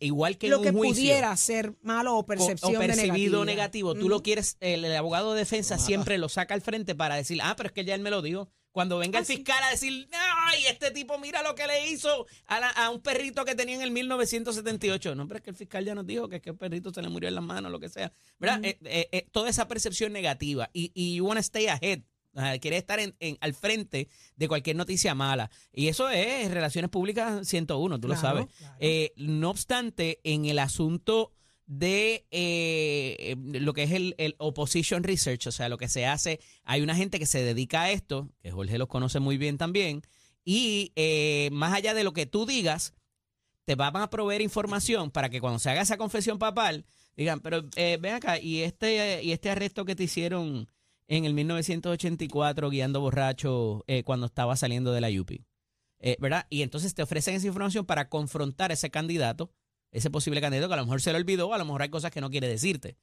igual 0.00 0.38
que 0.38 0.48
lo 0.48 0.56
en 0.56 0.76
un 0.76 0.82
que 0.82 0.88
pudiera 0.88 1.36
ser 1.36 1.74
malo 1.82 2.16
o 2.16 2.26
percepción 2.26 2.76
o, 2.76 2.78
percibido 2.78 3.44
negativo, 3.44 3.94
tú 3.94 4.08
lo 4.08 4.22
quieres, 4.22 4.56
el, 4.60 4.84
abogado 4.94 5.32
de 5.32 5.40
defensa 5.40 5.78
siempre 5.78 6.18
lo 6.18 6.28
saca 6.28 6.54
al 6.54 6.62
frente 6.62 6.94
para 6.94 7.16
decir, 7.16 7.40
ah, 7.42 7.54
pero 7.56 7.68
es 7.68 7.72
que 7.72 7.84
ya 7.84 7.94
él 7.94 8.00
me 8.02 8.10
lo 8.10 8.22
dijo. 8.22 8.50
Cuando 8.72 8.96
venga 8.96 9.18
el 9.18 9.24
ah, 9.24 9.26
fiscal 9.26 9.62
a 9.62 9.70
decir, 9.70 10.08
ay, 10.12 10.64
este 10.66 10.90
tipo 10.92 11.18
mira 11.18 11.42
lo 11.42 11.54
que 11.54 11.66
le 11.66 11.90
hizo 11.90 12.26
a, 12.46 12.88
un 12.88 13.02
perrito 13.02 13.44
que 13.44 13.54
tenía 13.54 13.74
en 13.74 13.82
el 13.82 13.90
1978. 13.90 15.14
No, 15.14 15.28
pero 15.28 15.38
es 15.38 15.44
que 15.44 15.50
el 15.50 15.56
fiscal 15.56 15.84
ya 15.84 15.94
nos 15.94 16.06
dijo 16.06 16.26
que, 16.26 16.36
es 16.36 16.42
que 16.42 16.50
el 16.50 16.56
perrito 16.56 16.90
se 16.90 17.02
le 17.02 17.10
murió 17.10 17.28
en 17.28 17.34
las 17.34 17.44
manos, 17.44 17.70
lo 17.70 17.78
que 17.78 17.90
sea. 17.90 18.14
¿Verdad? 18.38 18.60
Eh, 18.64 18.78
eh, 18.82 19.26
toda 19.30 19.50
esa 19.50 19.68
percepción 19.68 20.14
negativa. 20.14 20.70
Y, 20.72 20.90
y 20.94 21.16
you 21.16 21.26
want 21.26 21.36
to 21.36 21.42
stay 21.42 21.66
ahead 21.66 22.00
quiere 22.60 22.76
estar 22.76 22.98
en, 23.00 23.14
al 23.40 23.54
frente 23.54 24.08
de 24.36 24.48
cualquier 24.48 24.76
noticia 24.76 25.14
mala. 25.14 25.50
Y 25.72 25.88
eso 25.88 26.08
es 26.08 26.50
Relaciones 26.50 26.90
Públicas 26.90 27.46
101, 27.46 28.00
tú 28.00 28.08
lo 28.08 28.16
sabes. 28.16 28.46
Eh, 28.80 29.12
no 29.16 29.50
obstante, 29.50 30.20
en 30.24 30.46
el 30.46 30.58
asunto 30.58 31.32
de 31.66 32.26
eh, 32.30 33.36
lo 33.38 33.72
que 33.72 33.84
es 33.84 33.92
el, 33.92 34.14
el, 34.18 34.34
opposition 34.38 35.04
research, 35.04 35.46
o 35.46 35.52
sea, 35.52 35.68
lo 35.68 35.78
que 35.78 35.88
se 35.88 36.06
hace, 36.06 36.40
hay 36.64 36.82
una 36.82 36.94
gente 36.94 37.18
que 37.18 37.26
se 37.26 37.42
dedica 37.42 37.82
a 37.82 37.90
esto, 37.90 38.28
que 38.42 38.50
Jorge 38.50 38.78
los 38.78 38.88
conoce 38.88 39.20
muy 39.20 39.38
bien 39.38 39.58
también, 39.58 40.02
y 40.44 40.92
eh, 40.96 41.50
más 41.52 41.72
allá 41.72 41.94
de 41.94 42.04
lo 42.04 42.12
que 42.12 42.26
tú 42.26 42.46
digas, 42.46 42.94
te 43.64 43.74
van 43.76 43.96
a 43.96 44.10
proveer 44.10 44.42
información 44.42 45.10
para 45.10 45.30
que 45.30 45.40
cuando 45.40 45.60
se 45.60 45.70
haga 45.70 45.82
esa 45.82 45.96
confesión 45.96 46.38
papal, 46.38 46.84
digan, 47.16 47.40
pero 47.40 47.62
ven 47.76 48.14
acá, 48.14 48.40
y 48.40 48.62
este, 48.62 49.22
y 49.22 49.32
este 49.32 49.50
arresto 49.50 49.84
que 49.84 49.94
te 49.94 50.04
hicieron 50.04 50.68
en 51.16 51.26
el 51.26 51.34
1984 51.34 52.70
guiando 52.70 53.00
borracho 53.00 53.84
eh, 53.86 54.02
cuando 54.02 54.24
estaba 54.24 54.56
saliendo 54.56 54.92
de 54.94 55.02
la 55.02 55.08
UPI. 55.10 55.44
Eh, 55.98 56.16
¿Verdad? 56.18 56.46
Y 56.48 56.62
entonces 56.62 56.94
te 56.94 57.02
ofrecen 57.02 57.34
esa 57.34 57.46
información 57.46 57.84
para 57.84 58.08
confrontar 58.08 58.70
a 58.70 58.74
ese 58.74 58.90
candidato, 58.90 59.52
ese 59.90 60.10
posible 60.10 60.40
candidato 60.40 60.68
que 60.68 60.74
a 60.74 60.78
lo 60.78 60.84
mejor 60.84 61.02
se 61.02 61.12
lo 61.12 61.18
olvidó, 61.18 61.52
a 61.52 61.58
lo 61.58 61.66
mejor 61.66 61.82
hay 61.82 61.90
cosas 61.90 62.10
que 62.12 62.22
no 62.22 62.30
quiere 62.30 62.48
decirte. 62.48 62.96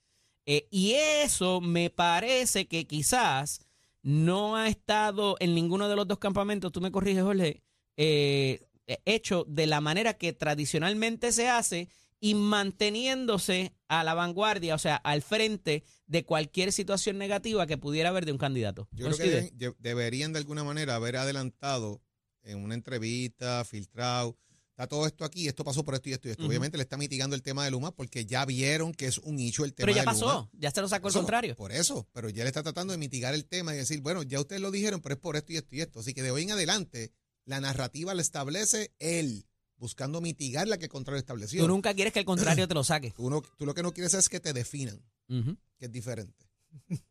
Eh, 0.48 0.68
y 0.72 0.94
eso 0.94 1.62
me 1.62 1.92
parece 1.92 2.68
que 2.68 2.88
quizás 2.88 3.62
no 4.02 4.56
ha 4.56 4.68
estado 4.70 5.38
en 5.40 5.54
ninguno 5.54 5.88
de 5.88 5.96
los 5.96 6.08
dos 6.08 6.18
campamentos, 6.18 6.72
tú 6.72 6.82
me 6.82 6.92
corriges, 6.92 7.24
Jorge, 7.24 7.62
eh, 7.96 8.66
hecho 9.06 9.46
de 9.48 9.68
la 9.68 9.82
manera 9.82 10.16
que 10.16 10.34
tradicionalmente 10.34 11.32
se 11.32 11.48
hace 11.48 11.90
y 12.20 12.36
manteniéndose 12.36 13.74
a 13.88 14.04
la 14.04 14.14
vanguardia, 14.14 14.76
o 14.76 14.78
sea, 14.80 14.96
al 14.98 15.22
frente 15.22 15.84
de 16.06 16.26
cualquier 16.26 16.72
situación 16.72 17.18
negativa 17.18 17.66
que 17.68 17.78
pudiera 17.78 18.10
haber 18.10 18.26
de 18.26 18.32
un 18.32 18.38
candidato. 18.38 18.88
Yo 18.92 19.10
creo 19.10 19.18
que 19.18 19.74
deberían 19.80 20.34
de 20.34 20.40
alguna 20.40 20.64
manera 20.64 20.96
haber 20.96 21.18
adelantado 21.18 22.02
en 22.44 22.60
una 22.60 22.76
entrevista, 22.76 23.64
filtrado. 23.66 24.38
Está 24.72 24.88
todo 24.88 25.06
esto 25.06 25.26
aquí, 25.26 25.48
esto 25.48 25.66
pasó 25.66 25.84
por 25.84 25.94
esto 25.96 26.08
y 26.08 26.14
esto 26.14 26.30
y 26.30 26.32
esto. 26.32 26.46
Obviamente 26.46 26.78
le 26.78 26.84
está 26.84 26.96
mitigando 26.96 27.36
el 27.36 27.42
tema 27.42 27.66
de 27.66 27.72
Luma 27.72 27.94
porque 27.94 28.26
ya 28.26 28.46
vieron 28.46 28.94
que 28.94 29.08
es 29.08 29.18
un 29.18 29.38
hecho 29.38 29.66
el 29.66 29.74
tema 29.74 29.88
Pero 29.88 29.96
ya 29.96 30.02
de 30.04 30.06
pasó, 30.06 30.26
Luma. 30.26 30.50
ya 30.54 30.72
se 30.72 30.80
lo 30.82 30.88
sacó 30.88 31.08
el 31.08 31.12
Eso, 31.12 31.20
contrario. 31.20 31.56
Por 31.58 31.74
eso, 31.74 32.08
pero 32.14 32.30
ya 32.30 32.44
le 32.44 32.50
está 32.50 32.64
tratando 32.64 32.94
de 32.94 32.98
mitigar 32.98 33.34
el 33.34 33.46
tema 33.46 33.74
y 33.74 33.78
decir, 33.78 34.00
bueno, 34.00 34.24
ya 34.24 34.40
ustedes 34.40 34.62
lo 34.62 34.72
dijeron, 34.72 35.02
pero 35.02 35.16
es 35.16 35.20
por 35.22 35.36
esto 35.36 35.52
y 35.52 35.58
esto 35.58 35.76
y 35.76 35.82
esto. 35.82 36.00
Así 36.00 36.14
que 36.14 36.24
de 36.24 36.32
hoy 36.32 36.44
en 36.44 36.52
adelante, 36.52 37.12
la 37.44 37.60
narrativa 37.60 38.14
la 38.14 38.22
establece 38.22 38.94
él, 39.00 39.49
buscando 39.80 40.22
mitigar 40.22 40.68
la 40.68 40.78
que 40.78 40.86
el 40.86 40.92
contrario 40.92 41.20
estableció. 41.20 41.62
Tú 41.64 41.68
nunca 41.68 41.94
quieres 41.94 42.14
que 42.14 42.20
el 42.20 42.26
contrario 42.26 42.68
te 42.68 42.74
lo 42.76 42.84
saque. 42.84 43.12
Tú, 43.12 43.30
no- 43.30 43.42
tú 43.42 43.66
lo 43.66 43.74
que 43.74 43.82
no 43.82 43.92
quieres 43.94 44.14
es 44.14 44.30
que 44.30 44.40
te 44.40 44.54
definan, 44.54 45.02
que 45.28 45.86
es 45.86 45.92
diferente. 45.92 46.46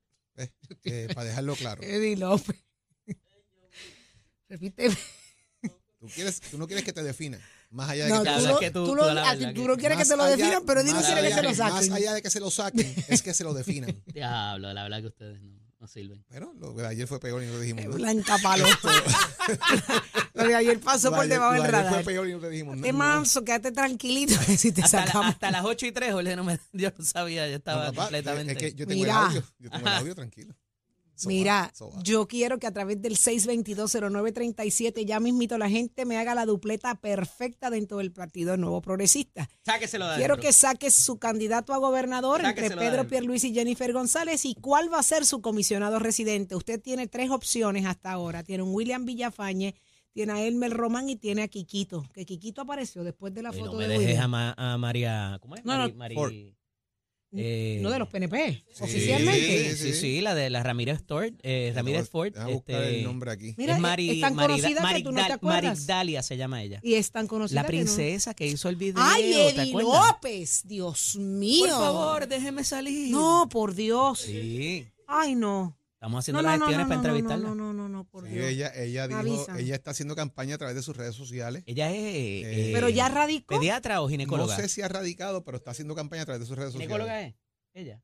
Eh, 0.84 1.08
para 1.16 1.26
dejarlo 1.26 1.56
claro. 1.56 1.82
Eddie 1.82 2.16
López. 2.16 2.54
Repite. 4.48 4.88
Tú, 5.98 6.06
quieres, 6.14 6.40
tú 6.40 6.58
no 6.58 6.66
quieres 6.68 6.84
que 6.84 6.92
te 6.92 7.02
definan, 7.02 7.40
más 7.70 7.90
allá 7.90 8.04
de 8.04 8.10
No, 8.10 8.22
que 8.22 8.30
tú, 8.30 8.46
no, 8.46 8.58
que 8.60 8.70
tú- 8.70 8.94
lo- 8.94 9.12
la 9.12 9.34
verdad 9.34 9.52
no 9.52 9.76
quieres 9.76 9.98
que 9.98 10.04
te 10.04 10.16
lo 10.16 10.22
allá- 10.22 10.36
definan, 10.36 10.62
pero 10.64 10.80
Eddie 10.80 10.90
no 10.92 10.96
más 11.00 11.06
quiere 11.06 11.20
que 11.22 11.26
allá- 11.26 11.36
se 11.36 11.42
lo 11.42 11.54
saquen. 11.54 11.88
Más 11.90 11.98
allá 11.98 12.14
de 12.14 12.22
que 12.22 12.30
se 12.30 12.40
lo 12.40 12.50
saquen, 12.52 12.94
es 13.08 13.22
que 13.22 13.34
se 13.34 13.42
lo 13.44 13.52
definan. 13.62 14.02
Diablo, 14.14 14.72
la 14.72 14.84
verdad 14.84 15.00
que 15.00 15.06
ustedes 15.08 15.42
no, 15.42 15.58
no 15.80 15.86
sirven. 15.86 16.24
Bueno, 16.28 16.52
lo 16.58 16.72
de 16.72 16.86
ayer 16.86 17.06
fue 17.06 17.20
peor 17.20 17.42
y 17.42 17.46
no 17.46 17.52
lo 17.52 17.60
dijimos. 17.60 17.84
nada. 17.84 17.96
Blanca 17.96 18.36
Paloto. 18.42 18.88
Lo 20.34 20.44
de 20.44 20.54
ayer 20.54 20.78
pasó 20.78 21.10
Lo 21.10 21.16
por 21.16 21.26
debajo 21.26 21.56
lo 21.56 21.62
del 21.64 21.72
radar. 21.72 21.94
fue 21.94 22.04
peor 22.12 22.28
y 22.28 22.32
no 22.32 22.38
te 22.38 22.48
dijimos 22.50 22.76
Este 22.76 22.92
nada. 22.92 23.04
manso, 23.16 23.44
quédate 23.44 23.72
tranquilito 23.72 24.34
si 24.56 24.70
te 24.70 24.82
Hasta, 24.82 25.04
la- 25.06 25.28
hasta 25.28 25.50
las 25.50 25.64
8 25.64 25.86
y 25.86 25.92
3, 25.92 26.12
Jorge, 26.12 26.36
no 26.36 26.44
me, 26.44 26.60
yo 26.72 26.90
no 26.96 27.04
sabía, 27.04 27.46
yo 27.46 27.52
No, 27.52 27.56
estaba 27.56 27.86
papá, 27.86 28.02
completamente. 28.02 28.52
Es 28.52 28.58
que 28.58 28.74
yo 28.74 28.86
tengo 28.86 29.00
Mira. 29.02 29.12
el 29.14 29.26
audio. 29.26 29.44
Yo 29.58 29.70
tengo 29.70 29.86
el 29.88 29.92
audio 29.94 30.14
tranquilo. 30.14 30.54
So 31.20 31.28
Mira, 31.28 31.70
so 31.74 31.90
va. 31.90 32.00
yo 32.04 32.28
quiero 32.28 32.58
que 32.60 32.68
a 32.68 32.72
través 32.72 33.02
del 33.02 33.16
6220937 33.16 35.04
ya 35.04 35.18
mismito 35.20 35.58
la 35.58 35.68
gente 35.68 36.04
me 36.04 36.16
haga 36.16 36.34
la 36.34 36.46
dupleta 36.46 36.94
perfecta 36.94 37.70
dentro 37.70 37.98
del 37.98 38.12
Partido 38.12 38.56
Nuevo 38.56 38.80
Progresista. 38.80 39.48
Sáqueselo 39.64 40.08
de 40.08 40.16
Quiero 40.16 40.34
adentro. 40.34 40.48
que 40.48 40.52
saque 40.52 40.90
su 40.90 41.18
candidato 41.18 41.74
a 41.74 41.78
gobernador 41.78 42.36
entre 42.40 42.50
Sáqueselo 42.54 42.80
Pedro 42.80 42.92
adentro. 43.00 43.08
Pierluisi 43.10 43.48
y 43.48 43.54
Jennifer 43.54 43.92
González 43.92 44.44
y 44.44 44.54
cuál 44.54 44.92
va 44.92 45.00
a 45.00 45.02
ser 45.02 45.26
su 45.26 45.40
comisionado 45.40 45.98
residente. 45.98 46.54
Usted 46.54 46.80
tiene 46.80 47.06
tres 47.08 47.30
opciones 47.30 47.84
hasta 47.86 48.12
ahora. 48.12 48.42
Tiene 48.44 48.62
un 48.62 48.72
William 48.74 49.04
Villafañe, 49.04 49.74
tiene 50.12 50.32
a 50.32 50.42
Elmer 50.44 50.72
Román 50.72 51.08
y 51.08 51.16
tiene 51.16 51.42
a 51.42 51.48
Quiquito. 51.48 52.04
Que 52.14 52.24
Quiquito 52.24 52.60
apareció 52.62 53.02
después 53.04 53.34
de 53.34 53.42
la 53.42 53.50
Oye, 53.50 53.58
foto 53.58 53.72
no 53.72 53.78
me 53.78 53.84
de 53.88 53.94
dejes 53.94 54.06
William. 54.06 54.24
a, 54.34 54.54
Ma- 54.54 54.54
a 54.74 54.78
María. 54.78 55.38
¿Cómo 55.40 55.56
es? 55.56 55.64
No, 55.64 55.76
no, 55.76 55.92
Mari-. 55.94 56.54
Eh, 57.36 57.78
No 57.82 57.90
de 57.90 57.98
los 57.98 58.08
PNP, 58.08 58.64
Sí, 58.72 58.82
oficialmente. 58.84 59.74
Sí, 59.76 59.92
sí, 59.92 59.94
sí, 59.94 60.20
la 60.20 60.34
de 60.34 60.48
la 60.50 60.62
Ramírez 60.62 61.00
Ford. 61.06 61.32
Eh, 61.42 61.72
Ramírez 61.74 62.08
Ford. 62.08 62.32
Déjame 62.32 62.54
buscar 62.54 62.82
este, 62.82 62.98
el 62.98 63.04
nombre 63.04 63.30
aquí. 63.30 63.54
Mira, 63.58 63.74
es 63.74 63.80
Mari, 63.80 64.10
es 64.10 64.20
tan 64.20 64.34
Marida- 64.34 64.46
conocida 64.62 64.94
que 64.94 65.02
tú 65.02 65.12
no 65.12 65.16
te 65.16 65.22
Marigdal- 65.22 65.32
acuerdas. 65.34 65.62
Marigdalia 65.78 66.22
se 66.22 66.36
llama 66.36 66.62
ella. 66.62 66.80
Y 66.82 66.94
es 66.94 67.10
tan 67.10 67.26
conocida 67.26 67.62
La 67.62 67.68
que 67.68 67.76
no- 67.78 67.84
princesa 67.84 68.34
que 68.34 68.46
hizo 68.46 68.68
el 68.68 68.76
video. 68.76 69.02
¡Ay, 69.04 69.22
¿te 69.22 69.48
Eddie? 69.62 69.72
López! 69.72 70.62
Dios 70.66 71.16
mío. 71.16 71.60
Por 71.66 71.70
favor, 71.70 72.28
déjeme 72.28 72.64
salir. 72.64 73.10
No, 73.10 73.48
por 73.50 73.74
Dios. 73.74 74.20
Sí. 74.20 74.86
Ay, 75.06 75.34
no. 75.34 75.77
Estamos 75.98 76.20
haciendo 76.20 76.42
No, 76.42 76.46
no, 76.46 76.50
las 76.52 76.58
no, 76.60 76.66
gestiones 76.66 76.86
no, 76.86 76.88
para 76.88 76.96
no, 76.96 77.02
no, 77.02 77.18
entrevistarla. 77.18 77.48
no, 77.48 77.54
no, 77.56 77.72
no, 77.72 77.88
no, 77.88 78.04
por 78.04 78.24
Sí, 78.24 78.30
Dios. 78.34 78.46
ella, 78.46 78.72
ella 78.72 79.08
dijo, 79.08 79.46
ella 79.58 79.74
está 79.74 79.90
haciendo 79.90 80.14
campaña 80.14 80.54
a 80.54 80.58
través 80.58 80.76
de 80.76 80.82
sus 80.82 80.96
redes 80.96 81.16
sociales. 81.16 81.64
Ella 81.66 81.90
es. 81.90 81.96
eh, 82.04 82.70
Pero 82.72 82.88
ya 82.88 83.08
radicó. 83.08 83.58
¿Pediatra 83.58 84.00
o 84.00 84.04
No 84.04 84.08
ginecóloga? 84.10 84.54
sé 84.54 84.68
si 84.68 84.80
ha 84.80 84.86
radicado, 84.86 85.42
pero 85.44 85.56
está 85.56 85.72
haciendo 85.72 85.96
campaña 85.96 86.22
a 86.22 86.24
través 86.26 86.40
de 86.40 86.46
sus 86.46 86.56
redes 86.56 86.72
sociales. 86.72 86.88
¿Ginecóloga 86.88 87.22
es? 87.26 87.34
Ella. 87.74 88.00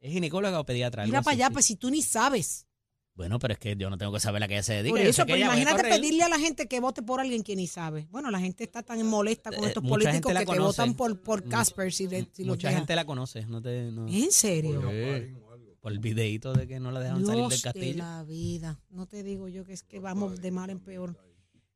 ¿Es 0.00 0.12
ginecóloga 0.12 0.60
o 0.60 0.66
pediatra? 0.66 1.06
Mira 1.06 1.22
para 1.22 1.32
allá, 1.36 1.46
sí. 1.46 1.52
pues 1.54 1.64
si 1.64 1.76
tú 1.76 1.90
ni 1.90 2.02
sabes. 2.02 2.66
Bueno, 3.14 3.38
pero 3.40 3.54
es 3.54 3.58
que 3.58 3.74
yo 3.76 3.88
no 3.90 3.96
tengo 3.96 4.12
que 4.12 4.20
saber 4.20 4.42
a 4.42 4.46
qué 4.46 4.54
ella 4.54 4.62
se 4.62 4.74
dedica. 4.74 4.90
Por 4.96 5.00
eso, 5.00 5.24
que 5.26 5.32
pero 5.32 5.50
a 5.50 5.56
imagínate 5.56 5.88
pedirle 5.88 6.22
a 6.24 6.28
la 6.28 6.38
gente 6.38 6.68
que 6.68 6.78
vote 6.80 7.02
por 7.02 7.18
alguien 7.18 7.42
que 7.42 7.56
ni 7.56 7.66
sabe. 7.66 8.06
Bueno, 8.10 8.30
la 8.30 8.38
gente 8.40 8.62
está 8.62 8.82
tan 8.82 9.04
molesta 9.06 9.50
con 9.50 9.64
Eh, 9.64 9.68
estos 9.68 9.82
políticos 9.82 10.32
que 10.34 10.38
te 10.38 10.44
conoce. 10.44 10.82
votan 10.82 10.94
por, 10.94 11.18
por 11.22 11.48
Casper 11.48 11.92
si, 11.94 12.08
si 12.30 12.44
Mucha 12.44 12.70
gente 12.70 12.94
la 12.94 13.06
conoce. 13.06 13.46
No 13.46 13.62
te, 13.62 13.90
no- 13.90 14.06
¿En 14.06 14.30
serio? 14.30 14.82
Sí. 14.90 15.34
Por 15.88 15.92
el 15.94 16.00
videito 16.00 16.52
de 16.52 16.66
que 16.66 16.80
no 16.80 16.90
la 16.90 17.00
dejan 17.00 17.24
salir 17.24 17.40
del 17.42 17.48
Dios 17.48 17.62
de 17.62 17.72
castillo. 17.72 17.98
la 17.98 18.24
vida. 18.24 18.80
No 18.90 19.06
te 19.06 19.22
digo 19.22 19.48
yo 19.48 19.64
que 19.64 19.72
es 19.72 19.82
que 19.82 20.00
vamos 20.00 20.40
de 20.40 20.50
mal 20.50 20.70
en 20.70 20.80
peor. 20.80 21.16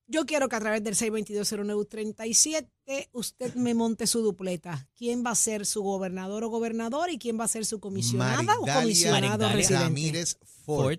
Yo 0.08 0.26
quiero 0.26 0.48
que 0.48 0.56
a 0.56 0.60
través 0.60 0.82
del 0.84 0.94
6220937 0.94 2.68
usted 3.12 3.54
me 3.54 3.72
monte 3.74 4.06
su 4.06 4.20
dupleta. 4.20 4.86
¿Quién 4.96 5.24
va 5.24 5.30
a 5.30 5.34
ser 5.34 5.64
su 5.64 5.82
gobernador 5.82 6.44
o 6.44 6.48
gobernador 6.48 7.08
y 7.10 7.18
quién 7.18 7.38
va 7.40 7.44
a 7.44 7.48
ser 7.48 7.64
su 7.64 7.80
comisionada 7.80 8.40
o 8.40 8.42
Marigdalia 8.66 8.74
comisionado 8.82 9.20
Marigdalia 9.44 9.56
residente? 9.56 9.84
Ramírez 9.84 10.36
Ford. 10.64 10.98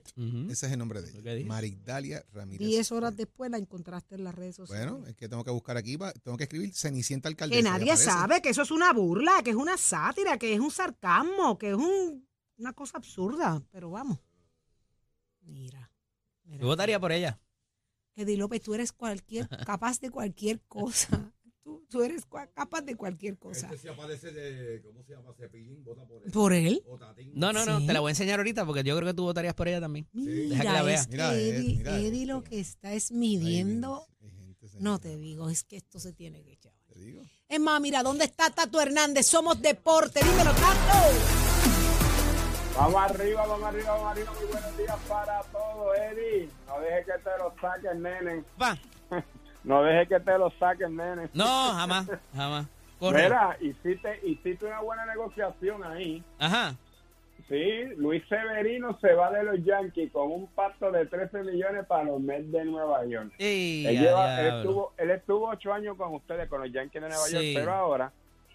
Ese 0.49 0.65
es 0.65 0.71
el 0.71 0.79
nombre 0.79 1.01
de 1.01 1.11
¿Lo 1.13 1.21
que 1.21 1.33
ella. 1.37 1.45
Marigdalia 1.45 2.25
Ramírez. 2.31 2.67
Diez 2.67 2.91
horas 2.91 3.11
Ford. 3.11 3.17
después 3.17 3.51
la 3.51 3.57
encontraste 3.57 4.15
en 4.15 4.23
las 4.23 4.33
redes 4.33 4.55
sociales. 4.55 4.89
Bueno, 4.91 5.05
es 5.07 5.15
que 5.15 5.29
tengo 5.29 5.43
que 5.43 5.51
buscar 5.51 5.77
aquí, 5.77 5.97
tengo 6.23 6.37
que 6.37 6.45
escribir 6.45 6.73
Cenicienta 6.73 7.29
Alcaldesa. 7.29 7.61
que 7.61 7.69
nadie 7.69 7.95
sabe 7.97 8.41
que 8.41 8.49
eso 8.49 8.63
es 8.63 8.71
una 8.71 8.91
burla, 8.93 9.43
que 9.43 9.51
es 9.51 9.55
una 9.55 9.77
sátira, 9.77 10.37
que 10.39 10.53
es 10.53 10.59
un 10.59 10.71
sarcasmo, 10.71 11.57
que 11.59 11.69
es 11.69 11.75
un- 11.75 12.25
una 12.63 12.73
cosa 12.73 12.97
absurda. 12.97 13.61
Pero 13.71 13.89
vamos. 13.91 14.17
Mira. 15.41 15.91
mira. 16.45 16.61
Yo 16.61 16.67
votaría 16.67 16.99
por 16.99 17.11
ella. 17.11 17.39
Eddie 18.15 18.37
López, 18.37 18.61
tú 18.61 18.73
eres 18.73 18.91
cualquier, 18.91 19.47
capaz 19.65 19.99
de 19.99 20.09
cualquier 20.09 20.61
cosa. 20.61 21.33
Tú, 21.63 21.85
tú 21.89 22.03
eres 22.03 22.27
cua- 22.29 22.49
capaz 22.53 22.81
de 22.81 22.95
cualquier 22.95 23.37
cosa. 23.37 23.67
Este 23.67 23.77
se 23.79 23.89
aparece 23.89 24.31
de, 24.31 24.81
¿cómo 24.81 25.01
se 25.03 25.13
llama? 25.13 25.33
Cepillín, 25.33 25.83
vota 25.83 26.05
por 26.05 26.23
él. 26.23 26.31
¿Por 26.31 26.53
él? 26.53 26.83
No, 27.33 27.51
no, 27.53 27.65
no. 27.65 27.79
Sí. 27.79 27.87
Te 27.87 27.93
la 27.93 27.99
voy 28.01 28.09
a 28.09 28.11
enseñar 28.11 28.39
ahorita 28.39 28.65
porque 28.65 28.83
yo 28.83 28.95
creo 28.97 29.07
que 29.09 29.13
tú 29.13 29.23
votarías 29.23 29.53
por 29.53 29.67
ella 29.67 29.79
también. 29.81 30.07
Deja 30.13 30.61
que 30.61 30.63
la 30.67 30.71
Mira, 30.71 30.83
vea. 30.83 30.95
es 30.95 31.07
que 31.07 31.11
Mira, 31.13 31.33
eh, 31.35 31.49
Eddie, 31.49 31.77
mira, 31.77 31.97
Eddie 31.99 32.23
eh, 32.23 32.25
lo 32.27 32.43
que 32.43 32.59
está 32.59 32.93
es 32.93 33.11
midiendo. 33.11 34.05
viene, 34.19 34.35
hay 34.37 34.45
gente, 34.59 34.67
No 34.79 34.99
te 34.99 35.17
digo, 35.17 35.49
es 35.49 35.63
que 35.63 35.77
esto 35.77 35.99
se 35.99 36.13
tiene 36.13 36.43
que 36.43 36.51
echar. 36.53 36.73
te 36.87 36.99
digo. 36.99 37.21
Es 37.47 37.59
más, 37.59 37.79
mira, 37.81 38.03
¿dónde 38.03 38.25
está 38.25 38.49
Tato 38.51 38.79
Hernández? 38.81 39.25
Somos 39.25 39.61
deporte. 39.61 40.19
Dímelo, 40.23 40.51
Tato. 40.53 41.52
Vamos 42.75 42.95
arriba, 43.11 43.45
vamos 43.45 43.63
arriba, 43.67 43.91
vamos 43.91 44.11
arriba. 44.11 44.31
Muy 44.39 44.51
buenos 44.51 44.77
días 44.77 44.97
para 45.07 45.41
todos, 45.51 45.97
Eddie. 45.97 46.49
No 46.67 46.79
deje 46.79 47.05
que 47.05 47.11
te 47.19 47.37
lo 47.37 47.53
saquen, 47.61 48.01
nene. 48.01 48.43
Va. 48.61 48.77
No 49.63 49.81
deje 49.81 50.07
que 50.09 50.19
te 50.19 50.37
lo 50.37 50.49
saquen, 50.59 50.93
nene. 50.97 51.29
No, 51.33 51.45
jamás, 51.45 52.05
jamás. 52.35 52.65
Corre. 52.99 53.23
Mira, 53.23 53.55
hiciste, 53.61 54.19
hiciste 54.23 54.65
una 54.65 54.81
buena 54.81 55.05
negociación 55.05 55.81
ahí. 55.85 56.21
Ajá. 56.37 56.75
Sí, 57.47 57.83
Luis 57.95 58.21
Severino 58.27 58.97
se 58.99 59.13
va 59.13 59.31
de 59.31 59.43
los 59.43 59.63
Yankees 59.63 60.11
con 60.11 60.31
un 60.33 60.47
pacto 60.47 60.91
de 60.91 61.05
13 61.05 61.43
millones 61.43 61.85
para 61.85 62.03
los 62.03 62.19
Mets 62.19 62.51
de 62.51 62.65
Nueva 62.65 63.05
York. 63.05 63.31
Ey, 63.37 63.85
Él, 63.87 63.99
lleva- 64.01 64.41
él 64.41 64.55
estuvo, 64.57 64.91
él 64.97 65.11
estuvo 65.11 65.47
ocho 65.47 65.71
años 65.73 65.95
con 65.95 66.13
ustedes, 66.13 66.49
con 66.49 66.59
los 66.59 66.69
Yankees 66.71 67.01
de 67.01 67.07
Nueva 67.07 67.23
Sí. 67.23 67.33
York, 67.33 67.45
pero 67.55 67.73
ahora 67.73 68.11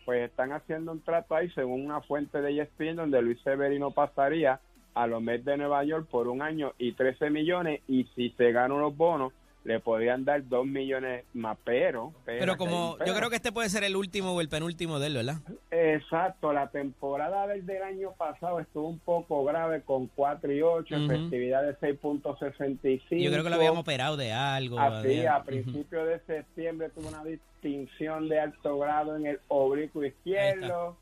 pues 0.08 0.30
están 0.30 0.52
haciendo 0.52 0.92
un 0.92 1.02
trato 1.02 1.34
ahí 1.34 1.50
según 1.50 1.84
una 1.84 2.00
fuente 2.00 2.40
de 2.40 2.62
ESPN 2.62 2.96
donde 2.96 3.20
Luis 3.20 3.38
Severino 3.42 3.90
pasaría 3.90 4.58
a 4.94 5.06
los 5.06 5.20
Mets 5.20 5.44
de 5.44 5.58
Nueva 5.58 5.84
York 5.84 6.08
por 6.10 6.28
un 6.28 6.40
año 6.40 6.72
y 6.78 6.92
13 6.92 7.28
millones 7.28 7.82
y 7.88 8.04
si 8.14 8.30
se 8.30 8.50
ganan 8.50 8.80
los 8.80 8.96
bonos 8.96 9.34
le 9.68 9.80
podrían 9.80 10.24
dar 10.24 10.48
2 10.48 10.64
millones 10.66 11.24
más, 11.34 11.58
pero... 11.62 12.14
Pero 12.24 12.56
como 12.56 12.96
yo 13.04 13.14
creo 13.14 13.28
que 13.28 13.36
este 13.36 13.52
puede 13.52 13.68
ser 13.68 13.84
el 13.84 13.96
último 13.96 14.32
o 14.32 14.40
el 14.40 14.48
penúltimo 14.48 14.98
de 14.98 15.08
él, 15.08 15.14
¿verdad? 15.16 15.36
Exacto, 15.70 16.54
la 16.54 16.68
temporada 16.68 17.46
del, 17.46 17.66
del 17.66 17.82
año 17.82 18.12
pasado 18.12 18.60
estuvo 18.60 18.88
un 18.88 18.98
poco 18.98 19.44
grave 19.44 19.82
con 19.82 20.06
4 20.06 20.50
y 20.54 20.62
8, 20.62 20.94
Ujú. 20.94 21.04
efectividad 21.04 21.62
de 21.64 21.76
6.65. 21.78 23.22
Yo 23.22 23.30
creo 23.30 23.44
que 23.44 23.50
lo 23.50 23.56
habían 23.56 23.76
operado 23.76 24.16
de 24.16 24.32
algo. 24.32 24.80
Así, 24.80 25.08
de- 25.08 25.28
a 25.28 25.42
principios 25.42 26.08
de 26.08 26.18
septiembre 26.20 26.88
tuvo 26.88 27.08
una 27.08 27.22
distinción 27.24 28.28
de 28.30 28.40
alto 28.40 28.78
grado 28.78 29.16
en 29.16 29.26
el 29.26 29.40
oblicuo 29.48 30.02
izquierdo. 30.02 30.96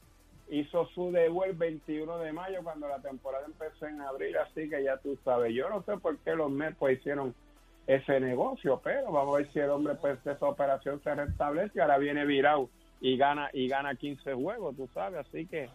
Hizo 0.48 0.86
su 0.94 1.10
debut 1.12 1.44
el 1.46 1.52
21 1.54 2.18
de 2.18 2.32
mayo 2.32 2.60
cuando 2.64 2.88
la 2.88 2.98
temporada 2.98 3.44
empezó 3.46 3.86
en 3.86 4.00
abril, 4.00 4.36
así 4.38 4.68
que 4.68 4.82
ya 4.82 4.96
tú 4.96 5.16
sabes. 5.24 5.52
Yo 5.54 5.68
no 5.68 5.82
sé 5.84 5.96
por 5.98 6.18
qué 6.18 6.34
los 6.34 6.50
Mets 6.50 6.76
pues, 6.78 6.98
hicieron 6.98 7.34
ese 7.86 8.18
negocio, 8.20 8.80
pero 8.82 9.12
vamos 9.12 9.34
a 9.34 9.38
ver 9.38 9.52
si 9.52 9.58
el 9.60 9.70
hombre 9.70 9.94
pues 9.94 10.18
esa 10.26 10.46
operación 10.46 11.00
se 11.04 11.14
restablece. 11.14 11.80
Ahora 11.80 11.98
viene 11.98 12.24
virado 12.24 12.68
y 13.00 13.16
gana 13.16 13.50
y 13.52 13.68
gana 13.68 13.94
15 13.94 14.34
juegos, 14.34 14.76
tú 14.76 14.88
sabes, 14.94 15.26
así 15.26 15.46
que 15.46 15.68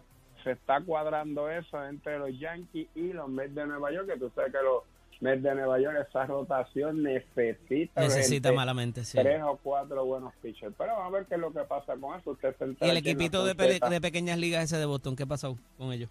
se 0.44 0.50
está 0.52 0.80
cuadrando 0.80 1.48
eso 1.48 1.84
entre 1.86 2.18
los 2.18 2.36
Yankees 2.38 2.88
y 2.94 3.12
los 3.12 3.28
Mets 3.28 3.54
de 3.54 3.66
Nueva 3.66 3.92
York, 3.92 4.08
que 4.12 4.18
tú 4.18 4.30
sabes 4.34 4.52
que 4.52 4.58
los 4.62 4.82
Mets 5.20 5.42
de 5.42 5.54
Nueva 5.54 5.78
York 5.78 6.04
esa 6.08 6.26
rotación 6.26 7.02
necesita 7.04 8.00
Necesita 8.00 8.48
gente, 8.48 8.52
malamente, 8.56 9.04
sí. 9.04 9.16
tres 9.18 9.40
o 9.44 9.56
cuatro 9.62 10.04
buenos 10.04 10.34
pitchers. 10.42 10.74
Pero 10.76 10.94
vamos 10.96 11.14
a 11.14 11.16
ver 11.18 11.26
qué 11.26 11.36
es 11.36 11.40
lo 11.40 11.52
que 11.52 11.60
pasa 11.60 11.94
con 11.96 12.18
eso. 12.18 12.32
Usted 12.32 12.56
se 12.58 12.84
Y 12.84 12.90
el 12.90 12.96
equipito 12.96 13.44
de, 13.44 13.54
pe- 13.54 13.64
trompeta. 13.66 13.88
de 13.88 14.00
pequeñas 14.00 14.36
ligas 14.38 14.64
ese 14.64 14.78
de 14.78 14.84
Boston, 14.86 15.14
¿qué 15.14 15.24
pasó 15.26 15.56
con 15.78 15.92
ellos? 15.92 16.10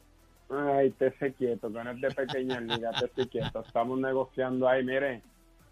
Ay, 0.50 0.92
te 0.92 1.12
sé 1.18 1.34
quieto, 1.34 1.68
que 1.72 1.84
no 1.84 1.92
es 1.92 2.00
de 2.02 2.12
pequeña 2.12 2.60
liga, 2.62 2.92
te 2.94 3.08
sé 3.22 3.30
quieto. 3.30 3.62
Estamos 3.66 4.00
negociando 4.00 4.68
ahí, 4.68 4.84
mire. 4.84 5.22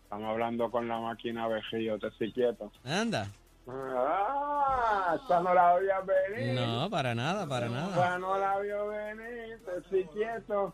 Estamos 0.10 0.32
hablando 0.32 0.72
con 0.72 0.88
la 0.88 1.00
máquina 1.00 1.48
Vejillo, 1.48 2.00
te 2.00 2.08
estoy 2.08 2.34
quieto. 2.34 2.72
Anda. 2.84 3.28
Ah, 3.67 5.15
esta 5.22 5.39
no 5.39 5.54
la 5.54 5.69
había 5.69 6.00
venir. 6.00 6.60
No, 6.60 6.89
para 6.89 7.13
nada, 7.13 7.48
para 7.48 7.69
nada. 7.69 7.89
Esta 7.89 8.17
no 8.17 8.36
la 8.39 8.58
vio 8.58 8.88
venir, 8.88 9.63
te 9.63 9.78
estoy 9.78 10.06
quieto. 10.06 10.74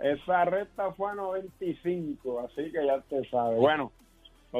Esa 0.00 0.44
recta 0.46 0.90
fue 0.94 1.12
a 1.12 1.14
95, 1.14 2.40
así 2.40 2.72
que 2.72 2.84
ya 2.84 3.00
te 3.02 3.24
sabe. 3.30 3.54
Bueno, 3.54 3.92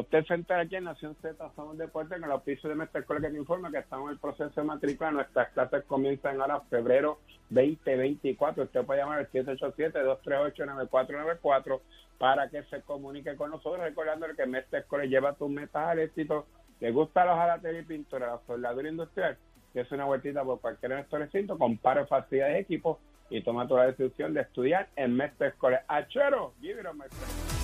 usted 0.00 0.26
se 0.26 0.34
entera 0.34 0.60
aquí 0.60 0.76
en 0.76 0.84
Nación 0.84 1.16
Z, 1.22 1.50
somos 1.54 1.78
deporte, 1.78 2.16
con 2.16 2.24
el 2.24 2.32
oficio 2.32 2.68
de 2.68 2.74
Mestre 2.74 3.00
Escuela 3.00 3.26
que 3.26 3.32
te 3.32 3.38
informa 3.38 3.70
que 3.70 3.78
estamos 3.78 4.08
en 4.08 4.14
el 4.14 4.18
proceso 4.18 4.60
de 4.60 4.66
matrícula. 4.66 5.12
Nuestras 5.12 5.52
clases 5.52 5.84
comienzan 5.84 6.38
ahora 6.40 6.60
febrero 6.62 7.20
2024. 7.50 8.64
Usted 8.64 8.84
puede 8.84 9.00
llamar 9.00 9.20
al 9.20 9.30
787-238-9494 9.30 11.80
para 12.18 12.50
que 12.50 12.64
se 12.64 12.82
comunique 12.82 13.36
con 13.36 13.50
nosotros, 13.50 13.82
recordándole 13.82 14.34
que 14.34 14.46
Mestre 14.46 14.80
Escuela 14.80 15.04
lleva 15.04 15.34
tus 15.34 15.48
metas 15.48 15.86
al 15.88 16.00
éxito. 16.00 16.46
¿Le 16.80 16.90
gusta 16.90 17.24
los 17.24 17.36
jalatería 17.36 17.78
y 17.80 17.84
pintura, 17.84 18.26
la 18.26 18.40
soldadura 18.46 18.88
industrial? 18.88 19.38
Que 19.72 19.82
es 19.82 19.92
una 19.92 20.06
vueltita 20.06 20.42
por 20.42 20.60
cualquier 20.60 20.90
de 20.90 20.96
nuestros 20.98 21.20
recintos, 21.20 21.56
compare 21.56 22.04
facilidades 22.06 22.54
de 22.54 22.60
equipo 22.60 22.98
y 23.30 23.42
toma 23.42 23.68
tu 23.68 23.76
la 23.76 23.86
decisión 23.86 24.34
de 24.34 24.40
estudiar 24.42 24.88
en 24.96 25.16
Mestre 25.16 25.48
Escuela. 25.48 25.82
¡Achero! 25.86 26.52
Give 26.60 26.80
it. 26.80 26.86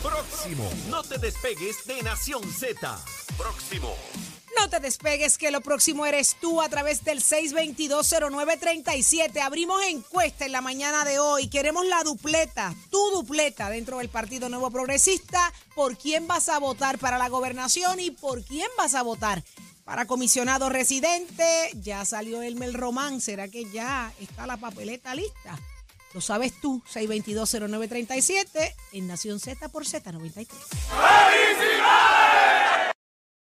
Próximo. 0.03 0.69
No 0.89 1.03
te 1.03 1.19
despegues 1.19 1.85
de 1.87 2.03
Nación 2.03 2.43
Z. 2.51 2.99
Próximo. 3.37 3.95
No 4.59 4.71
te 4.71 4.81
despegues 4.81 5.37
que 5.37 5.51
lo 5.51 5.61
próximo 5.61 6.07
eres 6.07 6.37
tú 6.41 6.63
a 6.63 6.71
través 6.71 7.05
del 7.05 7.23
6220937. 7.23 9.43
Abrimos 9.43 9.83
encuesta 9.85 10.47
en 10.47 10.53
la 10.53 10.63
mañana 10.63 11.05
de 11.05 11.19
hoy. 11.19 11.49
Queremos 11.49 11.85
la 11.87 12.03
dupleta, 12.03 12.75
tu 12.91 13.11
dupleta 13.11 13.69
dentro 13.69 13.99
del 13.99 14.09
Partido 14.09 14.49
Nuevo 14.49 14.71
Progresista. 14.71 15.53
¿Por 15.75 15.99
quién 15.99 16.27
vas 16.27 16.49
a 16.49 16.59
votar 16.59 16.99
para 16.99 17.19
la 17.19 17.29
gobernación 17.29 18.01
y 18.01 18.11
por 18.11 18.43
quién 18.43 18.69
vas 18.79 18.95
a 18.95 19.03
votar 19.03 19.45
para 19.85 20.07
comisionado 20.07 20.71
residente? 20.71 21.45
Ya 21.75 22.07
salió 22.07 22.41
Elmer 22.43 22.73
Román. 22.73 23.21
¿Será 23.21 23.49
que 23.49 23.71
ya 23.71 24.15
está 24.19 24.47
la 24.47 24.57
papeleta 24.57 25.15
lista? 25.15 25.59
Lo 26.13 26.21
sabes 26.21 26.61
tú, 26.61 26.83
6220937 26.93 28.75
en 28.93 29.07
Nación 29.07 29.39
Z 29.39 29.69
por 29.69 29.85
Z93. 29.85 30.47
¡Felicidades! 31.57 32.90